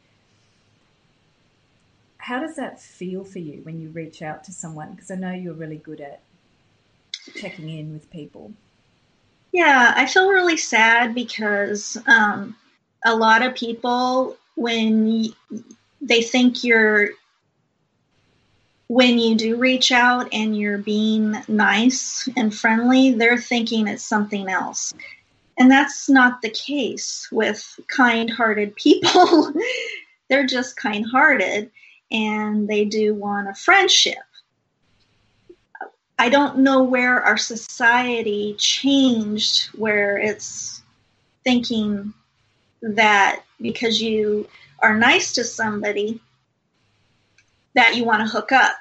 how 2.17 2.39
does 2.39 2.55
that 2.55 2.79
feel 2.79 3.25
for 3.25 3.39
you 3.39 3.59
when 3.63 3.81
you 3.81 3.89
reach 3.89 4.21
out 4.21 4.45
to 4.45 4.53
someone? 4.53 4.93
Because 4.93 5.11
I 5.11 5.15
know 5.15 5.33
you're 5.33 5.53
really 5.53 5.75
good 5.75 5.99
at 5.99 6.21
checking 7.35 7.69
in 7.69 7.91
with 7.91 8.09
people. 8.09 8.53
Yeah, 9.51 9.93
I 9.93 10.05
feel 10.05 10.29
really 10.29 10.55
sad 10.55 11.13
because 11.13 11.97
um, 12.07 12.55
a 13.05 13.17
lot 13.17 13.41
of 13.41 13.53
people, 13.53 14.37
when 14.55 15.25
they 15.99 16.21
think 16.21 16.63
you're 16.63 17.09
when 18.87 19.17
you 19.17 19.35
do 19.35 19.57
reach 19.57 19.91
out 19.91 20.27
and 20.31 20.57
you're 20.57 20.77
being 20.77 21.35
nice 21.47 22.29
and 22.37 22.53
friendly, 22.53 23.13
they're 23.13 23.37
thinking 23.37 23.87
it's 23.87 24.03
something 24.03 24.47
else. 24.47 24.93
And 25.57 25.71
that's 25.71 26.09
not 26.09 26.41
the 26.41 26.49
case 26.49 27.27
with 27.31 27.79
kind 27.87 28.29
hearted 28.29 28.75
people. 28.75 29.53
they're 30.29 30.45
just 30.45 30.75
kind 30.75 31.05
hearted 31.05 31.71
and 32.11 32.67
they 32.67 32.85
do 32.85 33.15
want 33.15 33.49
a 33.49 33.53
friendship. 33.53 34.17
I 36.17 36.29
don't 36.29 36.59
know 36.59 36.83
where 36.83 37.21
our 37.21 37.37
society 37.37 38.55
changed, 38.57 39.65
where 39.77 40.17
it's 40.17 40.81
thinking 41.43 42.13
that 42.81 43.43
because 43.59 44.01
you 44.01 44.47
are 44.79 44.97
nice 44.97 45.33
to 45.33 45.43
somebody, 45.43 46.21
that 47.75 47.95
you 47.95 48.03
want 48.03 48.21
to 48.21 48.33
hook 48.33 48.51
up. 48.51 48.75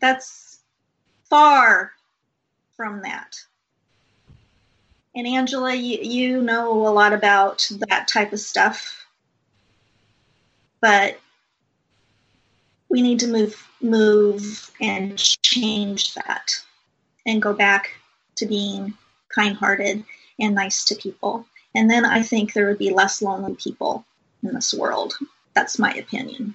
That's 0.00 0.58
far 1.28 1.92
from 2.76 3.02
that. 3.02 3.36
And 5.14 5.26
Angela, 5.26 5.74
you, 5.74 5.98
you 6.02 6.42
know 6.42 6.86
a 6.86 6.90
lot 6.90 7.12
about 7.12 7.68
that 7.88 8.06
type 8.06 8.32
of 8.32 8.40
stuff, 8.40 9.06
but 10.80 11.18
we 12.88 13.02
need 13.02 13.20
to 13.20 13.28
move 13.28 13.66
move 13.80 14.70
and 14.80 15.16
change 15.42 16.14
that 16.14 16.52
and 17.26 17.40
go 17.40 17.52
back 17.52 17.94
to 18.36 18.46
being 18.46 18.92
kind-hearted 19.34 20.04
and 20.38 20.54
nice 20.54 20.84
to 20.84 20.94
people. 20.94 21.46
And 21.74 21.90
then 21.90 22.04
I 22.04 22.22
think 22.22 22.52
there 22.52 22.66
would 22.66 22.78
be 22.78 22.90
less 22.90 23.22
lonely 23.22 23.54
people 23.54 24.04
in 24.42 24.54
this 24.54 24.74
world. 24.74 25.14
That's 25.54 25.78
my 25.78 25.92
opinion. 25.92 26.54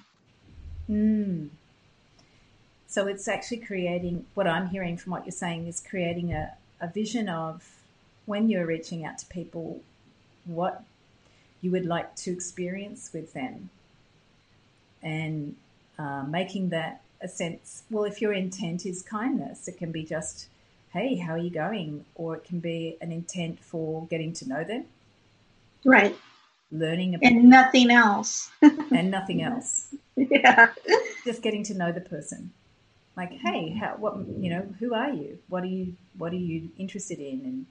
Mm. 0.88 1.48
So 2.86 3.06
it's 3.06 3.28
actually 3.28 3.58
creating 3.58 4.26
what 4.34 4.46
I'm 4.46 4.68
hearing 4.68 4.96
from 4.96 5.12
what 5.12 5.26
you're 5.26 5.32
saying 5.32 5.66
is 5.66 5.82
creating 5.86 6.32
a, 6.32 6.54
a 6.80 6.88
vision 6.88 7.28
of 7.28 7.64
when 8.26 8.48
you're 8.48 8.66
reaching 8.66 9.04
out 9.04 9.18
to 9.18 9.26
people, 9.26 9.80
what 10.44 10.82
you 11.60 11.70
would 11.72 11.86
like 11.86 12.14
to 12.16 12.32
experience 12.32 13.10
with 13.12 13.32
them, 13.32 13.70
and 15.02 15.56
uh, 15.98 16.22
making 16.22 16.68
that 16.70 17.02
a 17.20 17.28
sense. 17.28 17.82
Well, 17.90 18.04
if 18.04 18.20
your 18.20 18.32
intent 18.32 18.86
is 18.86 19.02
kindness, 19.02 19.68
it 19.68 19.78
can 19.78 19.90
be 19.90 20.04
just, 20.04 20.48
"Hey, 20.92 21.16
how 21.16 21.32
are 21.32 21.38
you 21.38 21.50
going?" 21.50 22.04
or 22.14 22.36
it 22.36 22.44
can 22.44 22.60
be 22.60 22.96
an 23.00 23.10
intent 23.10 23.58
for 23.60 24.06
getting 24.06 24.32
to 24.34 24.48
know 24.48 24.64
them, 24.64 24.86
right? 25.84 26.16
Learning 26.70 27.14
about 27.14 27.30
and 27.30 27.48
nothing 27.48 27.90
else, 27.90 28.50
and 28.62 29.10
nothing 29.10 29.42
else. 29.42 29.94
Yeah, 30.16 30.72
just 31.24 31.42
getting 31.42 31.62
to 31.64 31.74
know 31.74 31.92
the 31.92 32.00
person 32.00 32.52
like 33.16 33.32
hey 33.32 33.70
how 33.70 33.96
what 33.98 34.16
you 34.38 34.50
know 34.50 34.66
who 34.78 34.94
are 34.94 35.10
you? 35.10 35.38
What 35.48 35.62
are 35.62 35.68
you 35.68 35.96
what 36.16 36.32
are 36.32 36.36
you 36.36 36.70
interested 36.78 37.18
in 37.18 37.40
and 37.44 37.66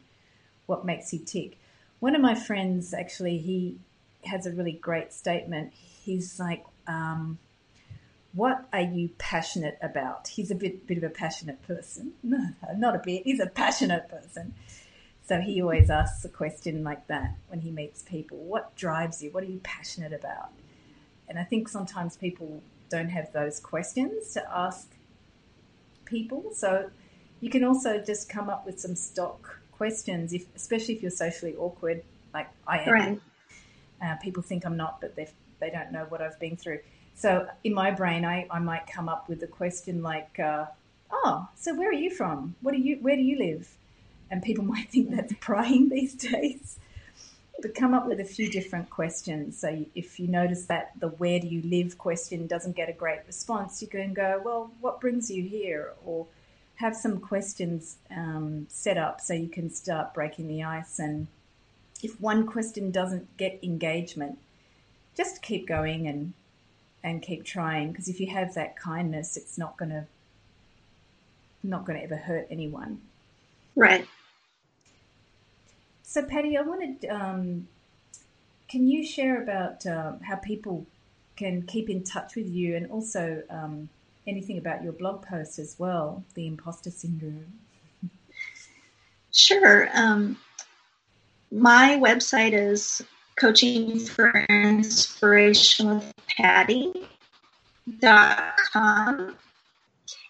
what 0.65 0.86
makes 0.86 1.13
you 1.13 1.19
tick? 1.19 1.60
One 1.99 2.15
of 2.15 2.21
my 2.21 2.36
friends 2.36 2.93
actually 2.93 3.38
he 3.38 3.77
has 4.23 4.45
a 4.45 4.51
really 4.51 4.71
great 4.71 5.13
statement. 5.13 5.73
He's 5.73 6.39
like 6.39 6.65
um, 6.88 7.38
what 8.34 8.67
are 8.73 8.81
you 8.81 9.10
passionate 9.17 9.77
about? 9.81 10.27
He's 10.27 10.51
a 10.51 10.55
bit 10.55 10.88
bit 10.88 10.97
of 10.97 11.03
a 11.03 11.10
passionate 11.10 11.62
person. 11.67 12.13
No, 12.23 12.49
not 12.75 12.95
a 12.95 13.01
bit 13.03 13.23
he's 13.23 13.39
a 13.39 13.47
passionate 13.47 14.10
person. 14.10 14.55
So 15.27 15.41
he 15.41 15.62
always 15.62 15.89
asks 15.89 16.23
a 16.23 16.29
question 16.29 16.84
like 16.84 17.08
that 17.08 17.36
when 17.47 17.62
he 17.62 17.71
meets 17.71 18.03
people. 18.03 18.38
What 18.38 18.75
drives 18.75 19.23
you? 19.23 19.31
What 19.31 19.43
are 19.43 19.47
you 19.47 19.60
passionate 19.63 20.13
about? 20.13 20.49
And 21.27 21.39
i 21.39 21.43
think 21.43 21.67
sometimes 21.67 22.17
people 22.17 22.62
don't 22.89 23.10
have 23.10 23.34
those 23.34 23.60
questions 23.60 24.34
to 24.34 24.47
ask 24.55 24.94
people. 26.05 26.51
So 26.53 26.89
you 27.41 27.49
can 27.49 27.63
also 27.63 27.99
just 27.99 28.29
come 28.29 28.49
up 28.49 28.65
with 28.65 28.79
some 28.79 28.95
stock 28.95 29.59
questions, 29.71 30.33
if, 30.33 30.45
especially 30.55 30.95
if 30.95 31.01
you're 31.01 31.11
socially 31.11 31.55
awkward, 31.55 32.03
like 32.33 32.47
I 32.67 32.79
am. 32.79 32.93
Right. 32.93 33.21
Uh, 34.01 34.15
people 34.17 34.43
think 34.43 34.65
I'm 34.65 34.77
not, 34.77 35.01
but 35.01 35.15
they 35.15 35.29
they 35.59 35.69
don't 35.69 35.91
know 35.91 36.05
what 36.09 36.21
I've 36.21 36.39
been 36.39 36.57
through. 36.57 36.79
So 37.15 37.47
in 37.63 37.73
my 37.73 37.91
brain, 37.91 38.25
I, 38.25 38.45
I 38.51 38.59
might 38.59 38.87
come 38.87 39.07
up 39.07 39.29
with 39.29 39.41
a 39.41 39.47
question 39.47 40.01
like, 40.01 40.37
uh, 40.39 40.65
"Oh, 41.11 41.47
so 41.55 41.73
where 41.75 41.89
are 41.89 41.93
you 41.93 42.09
from? 42.09 42.55
What 42.61 42.73
do 42.73 42.77
you 42.77 42.97
where 42.97 43.15
do 43.15 43.21
you 43.21 43.37
live?" 43.37 43.69
And 44.29 44.43
people 44.43 44.63
might 44.73 44.89
think 44.91 45.11
that's 45.11 45.33
prying 45.39 45.89
these 45.89 46.13
days 46.13 46.77
come 47.75 47.93
up 47.93 48.05
with 48.05 48.19
a 48.19 48.25
few 48.25 48.49
different 48.49 48.89
questions. 48.89 49.57
So 49.57 49.85
if 49.95 50.19
you 50.19 50.27
notice 50.27 50.65
that 50.65 50.91
the 50.99 51.07
where 51.07 51.39
do 51.39 51.47
you 51.47 51.61
live 51.63 51.97
question 51.97 52.47
doesn't 52.47 52.75
get 52.75 52.89
a 52.89 52.93
great 52.93 53.19
response, 53.25 53.81
you 53.81 53.87
can 53.87 54.13
go, 54.13 54.41
well, 54.43 54.71
what 54.81 55.01
brings 55.01 55.31
you 55.31 55.43
here? 55.43 55.93
Or 56.05 56.27
have 56.75 56.95
some 56.95 57.19
questions 57.19 57.97
um, 58.11 58.67
set 58.69 58.97
up 58.97 59.21
so 59.21 59.33
you 59.33 59.47
can 59.47 59.69
start 59.69 60.13
breaking 60.13 60.47
the 60.47 60.63
ice. 60.63 60.99
And 60.99 61.27
if 62.03 62.19
one 62.19 62.45
question 62.45 62.91
doesn't 62.91 63.37
get 63.37 63.59
engagement, 63.63 64.37
just 65.15 65.41
keep 65.41 65.67
going 65.67 66.07
and 66.07 66.33
and 67.03 67.21
keep 67.21 67.43
trying 67.43 67.91
because 67.91 68.07
if 68.07 68.19
you 68.19 68.27
have 68.27 68.55
that 68.55 68.75
kindness, 68.75 69.37
it's 69.37 69.57
not 69.59 69.77
going 69.77 69.91
to 69.91 70.05
not 71.63 71.85
going 71.85 71.97
to 71.99 72.03
ever 72.03 72.15
hurt 72.15 72.47
anyone. 72.49 72.99
Right. 73.75 74.07
So, 76.07 76.23
Patty, 76.23 76.55
I 76.55 76.61
wanted 76.61 77.03
um, 77.09 77.67
can 78.69 78.87
you 78.87 79.03
share 79.05 79.41
about 79.41 79.85
um, 79.85 80.19
how 80.21 80.35
people 80.37 80.85
can 81.35 81.63
keep 81.63 81.89
in 81.89 82.03
touch 82.03 82.35
with 82.35 82.47
you 82.47 82.75
and 82.75 82.89
also 82.89 83.41
um, 83.49 83.89
anything 84.27 84.57
about 84.57 84.83
your 84.83 84.93
blog 84.93 85.23
post 85.23 85.59
as 85.59 85.75
well, 85.77 86.23
the 86.35 86.47
imposter 86.47 86.91
syndrome? 86.91 87.45
Sure. 89.33 89.89
Um, 89.93 90.37
my 91.51 91.97
website 92.01 92.53
is 92.53 93.01
coaching 93.37 93.99
for 93.99 94.31
inspiration 94.47 95.95
with 95.95 96.13
patty.com. 96.37 96.95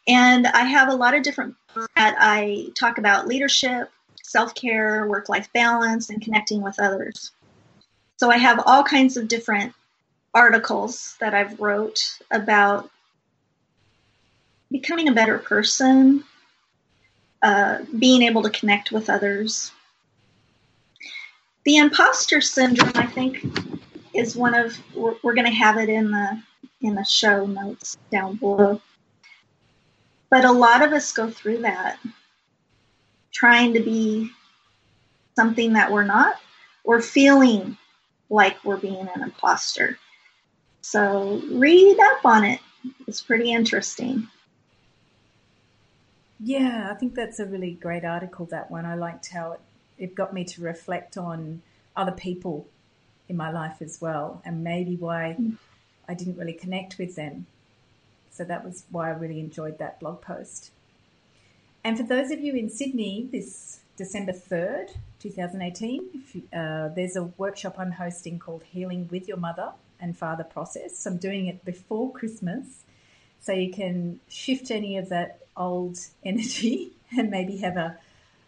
And 0.07 0.47
I 0.47 0.63
have 0.63 0.89
a 0.89 0.95
lot 0.95 1.13
of 1.13 1.21
different 1.21 1.55
that 1.95 2.15
I 2.17 2.69
talk 2.75 2.97
about 2.97 3.27
leadership, 3.27 3.91
self-care, 4.23 5.07
work-life 5.07 5.49
balance, 5.53 6.09
and 6.09 6.21
connecting 6.21 6.61
with 6.61 6.79
others. 6.79 7.31
So 8.17 8.31
I 8.31 8.37
have 8.37 8.63
all 8.65 8.83
kinds 8.83 9.17
of 9.17 9.27
different 9.27 9.73
articles 10.33 11.15
that 11.19 11.33
I've 11.33 11.59
wrote 11.59 12.19
about 12.31 12.89
becoming 14.71 15.07
a 15.07 15.13
better 15.13 15.37
person, 15.37 16.23
uh, 17.41 17.79
being 17.97 18.21
able 18.21 18.43
to 18.43 18.49
connect 18.49 18.91
with 18.91 19.09
others. 19.09 19.71
The 21.63 21.77
imposter 21.77 22.41
syndrome, 22.41 22.91
I 22.95 23.05
think, 23.05 23.43
is 24.13 24.35
one 24.35 24.53
of 24.53 24.77
we're, 24.95 25.15
we're 25.23 25.33
going 25.33 25.47
to 25.47 25.53
have 25.53 25.77
it 25.77 25.89
in 25.89 26.11
the 26.11 26.41
in 26.81 26.95
the 26.95 27.03
show 27.03 27.45
notes 27.45 27.97
down 28.11 28.35
below. 28.35 28.81
But 30.29 30.45
a 30.45 30.51
lot 30.51 30.83
of 30.83 30.91
us 30.91 31.11
go 31.11 31.29
through 31.29 31.59
that, 31.59 31.97
trying 33.35 33.73
to 33.73 33.81
be 33.81 34.31
something 35.35 35.73
that 35.73 35.91
we're 35.91 36.05
not, 36.05 36.35
or 36.85 37.01
feeling 37.01 37.77
like 38.29 38.63
we're 38.63 38.77
being 38.77 39.09
an 39.13 39.21
imposter. 39.21 39.99
So 40.81 41.41
read 41.51 41.99
up 41.99 42.25
on 42.25 42.45
it. 42.45 42.61
It's 43.07 43.21
pretty 43.21 43.51
interesting. 43.51 44.29
Yeah, 46.39 46.89
I 46.89 46.93
think 46.95 47.13
that's 47.13 47.39
a 47.39 47.45
really 47.45 47.71
great 47.71 48.05
article, 48.05 48.45
that 48.47 48.71
one. 48.71 48.85
I 48.85 48.95
liked 48.95 49.29
how 49.29 49.53
it, 49.53 49.59
it 49.97 50.15
got 50.15 50.33
me 50.33 50.45
to 50.45 50.61
reflect 50.61 51.17
on 51.17 51.61
other 51.95 52.11
people 52.11 52.67
in 53.27 53.35
my 53.35 53.51
life 53.51 53.81
as 53.81 53.99
well 53.99 54.41
and 54.45 54.63
maybe 54.63 54.95
why 54.95 55.35
mm. 55.39 55.57
I 56.07 56.13
didn't 56.13 56.37
really 56.37 56.53
connect 56.53 56.97
with 56.97 57.15
them. 57.15 57.47
So 58.31 58.43
that 58.43 58.63
was 58.63 58.85
why 58.91 59.07
I 59.07 59.13
really 59.13 59.39
enjoyed 59.39 59.79
that 59.79 59.99
blog 59.99 60.21
post. 60.21 60.71
And 61.85 61.95
for 61.97 62.03
those 62.03 62.31
of 62.31 62.41
you 62.41 62.55
in 62.55 62.71
Sydney 62.71 63.29
this 63.31 63.79
December 63.95 64.31
3rd, 64.31 64.89
2018, 65.19 66.23
you, 66.33 66.41
uh, 66.51 66.87
there's 66.87 67.15
a 67.15 67.25
workshop 67.37 67.75
I'm 67.77 67.91
hosting 67.91 68.39
called 68.39 68.63
Healing 68.63 69.07
with 69.11 69.27
Your 69.27 69.37
Mother 69.37 69.71
and 69.99 70.17
Father 70.17 70.43
Process. 70.43 70.97
So 70.97 71.11
I'm 71.11 71.17
doing 71.17 71.45
it 71.45 71.63
before 71.63 72.11
Christmas 72.11 72.85
so 73.39 73.51
you 73.51 73.71
can 73.71 74.19
shift 74.27 74.71
any 74.71 74.97
of 74.97 75.09
that 75.09 75.41
old 75.55 75.99
energy 76.25 76.93
and 77.15 77.29
maybe 77.29 77.57
have 77.57 77.77
a, 77.77 77.99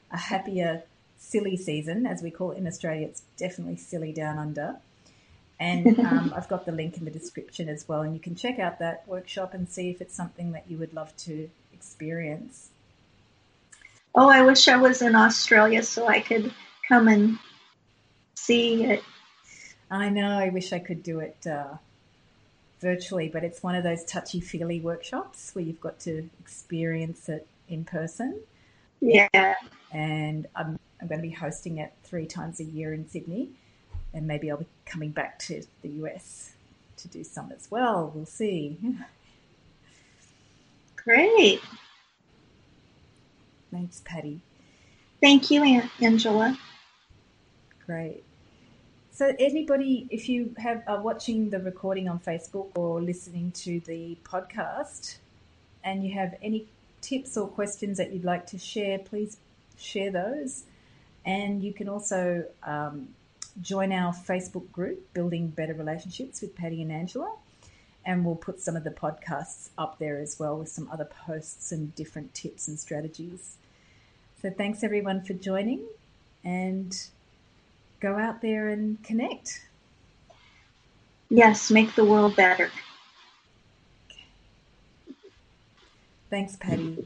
a 0.09 0.17
happier, 0.17 0.81
silly 1.19 1.57
season, 1.57 2.07
as 2.07 2.23
we 2.23 2.31
call 2.31 2.53
it 2.53 2.57
in 2.57 2.65
Australia. 2.65 3.05
It's 3.05 3.21
definitely 3.37 3.77
silly 3.77 4.13
down 4.13 4.39
under. 4.39 4.77
And 5.59 5.99
um, 6.07 6.33
I've 6.35 6.49
got 6.49 6.65
the 6.65 6.71
link 6.71 6.97
in 6.97 7.05
the 7.05 7.11
description 7.11 7.69
as 7.69 7.87
well. 7.87 8.01
And 8.01 8.15
you 8.15 8.19
can 8.19 8.33
check 8.33 8.57
out 8.57 8.79
that 8.79 9.07
workshop 9.07 9.53
and 9.53 9.69
see 9.69 9.91
if 9.91 10.01
it's 10.01 10.15
something 10.15 10.53
that 10.53 10.65
you 10.67 10.79
would 10.79 10.95
love 10.95 11.15
to 11.17 11.51
experience. 11.71 12.71
Oh, 14.19 14.29
I 14.29 14.41
wish 14.41 14.67
I 14.67 14.77
was 14.77 15.03
in 15.03 15.13
Australia 15.13 15.83
so 15.83 16.07
I 16.07 16.21
could 16.21 16.51
come 16.87 17.07
and 17.07 17.37
see 18.33 18.83
it. 18.83 19.03
I 19.91 20.09
know. 20.09 20.39
I 20.39 20.49
wish 20.49 20.73
I 20.73 20.79
could 20.79 21.03
do 21.03 21.19
it 21.19 21.45
uh, 21.45 21.75
virtually, 22.79 23.29
but 23.29 23.43
it's 23.43 23.61
one 23.61 23.75
of 23.75 23.83
those 23.83 24.03
touchy 24.05 24.39
feely 24.39 24.81
workshops 24.81 25.53
where 25.53 25.63
you've 25.63 25.79
got 25.79 25.99
to 25.99 26.27
experience 26.39 27.29
it 27.29 27.45
in 27.69 27.85
person. 27.85 28.39
Yeah. 29.01 29.53
And 29.91 30.47
I'm, 30.55 30.79
I'm 30.99 31.07
going 31.07 31.21
to 31.21 31.27
be 31.27 31.35
hosting 31.35 31.77
it 31.77 31.93
three 32.03 32.25
times 32.25 32.59
a 32.59 32.63
year 32.63 32.95
in 32.95 33.07
Sydney 33.07 33.49
and 34.15 34.25
maybe 34.25 34.49
I'll 34.49 34.57
be 34.57 34.65
coming 34.87 35.11
back 35.11 35.37
to 35.41 35.61
the 35.83 35.89
US 35.89 36.53
to 36.97 37.07
do 37.07 37.23
some 37.23 37.51
as 37.51 37.69
well. 37.69 38.11
We'll 38.15 38.25
see. 38.25 38.79
Great. 40.95 41.61
Thanks, 43.71 44.01
Patty. 44.05 44.41
Thank 45.21 45.49
you, 45.51 45.63
Aunt 45.63 45.89
Angela. 46.01 46.57
Great. 47.85 48.23
So, 49.11 49.33
anybody, 49.39 50.07
if 50.11 50.29
you 50.29 50.53
have 50.57 50.83
are 50.87 51.01
watching 51.01 51.49
the 51.49 51.59
recording 51.59 52.07
on 52.07 52.19
Facebook 52.19 52.69
or 52.75 53.01
listening 53.01 53.51
to 53.63 53.79
the 53.81 54.17
podcast, 54.23 55.17
and 55.83 56.03
you 56.03 56.13
have 56.13 56.35
any 56.41 56.67
tips 57.01 57.37
or 57.37 57.47
questions 57.47 57.97
that 57.97 58.13
you'd 58.13 58.25
like 58.25 58.45
to 58.47 58.57
share, 58.57 58.99
please 58.99 59.37
share 59.77 60.11
those. 60.11 60.65
And 61.25 61.63
you 61.63 61.73
can 61.73 61.89
also 61.89 62.45
um, 62.63 63.09
join 63.61 63.91
our 63.91 64.13
Facebook 64.13 64.71
group, 64.71 65.13
Building 65.13 65.47
Better 65.47 65.73
Relationships 65.73 66.41
with 66.41 66.55
Patty 66.55 66.81
and 66.81 66.91
Angela. 66.91 67.33
And 68.07 68.23
we'll 68.23 68.35
put 68.35 68.61
some 68.61 68.77
of 68.77 68.85
the 68.85 68.89
podcasts 68.89 69.69
up 69.77 69.99
there 69.99 70.17
as 70.17 70.39
well 70.39 70.57
with 70.57 70.69
some 70.69 70.89
other 70.89 71.03
posts 71.03 71.73
and 71.73 71.93
different 71.93 72.33
tips 72.33 72.69
and 72.69 72.79
strategies. 72.79 73.57
So 74.41 74.49
thanks 74.49 74.81
everyone 74.81 75.23
for 75.23 75.33
joining 75.33 75.81
and 76.41 76.95
go 77.99 78.15
out 78.15 78.41
there 78.41 78.69
and 78.69 79.03
connect. 79.03 79.65
Yes, 81.29 81.69
make 81.69 81.95
the 81.95 82.05
world 82.05 82.37
better. 82.37 82.71
Thanks, 86.29 86.55
Patty. 86.55 87.05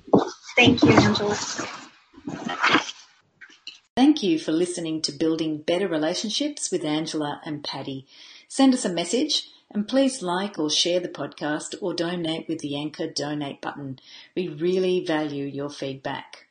Thank 0.55 0.83
you, 0.83 0.91
Angela. 0.91 1.35
Thank 3.95 4.21
you 4.21 4.37
for 4.37 4.51
listening 4.51 5.01
to 5.01 5.11
Building 5.11 5.57
Better 5.57 5.87
Relationships 5.87 6.69
with 6.69 6.85
Angela 6.85 7.41
and 7.43 7.63
Patty. 7.63 8.05
Send 8.47 8.75
us 8.75 8.85
a 8.85 8.89
message 8.89 9.47
and 9.73 9.87
please 9.87 10.21
like 10.21 10.59
or 10.59 10.69
share 10.69 10.99
the 10.99 11.09
podcast 11.09 11.75
or 11.81 11.93
donate 11.93 12.47
with 12.47 12.59
the 12.59 12.75
Anchor 12.75 13.07
donate 13.07 13.61
button. 13.61 13.99
We 14.35 14.47
really 14.47 15.05
value 15.05 15.45
your 15.45 15.69
feedback. 15.69 16.47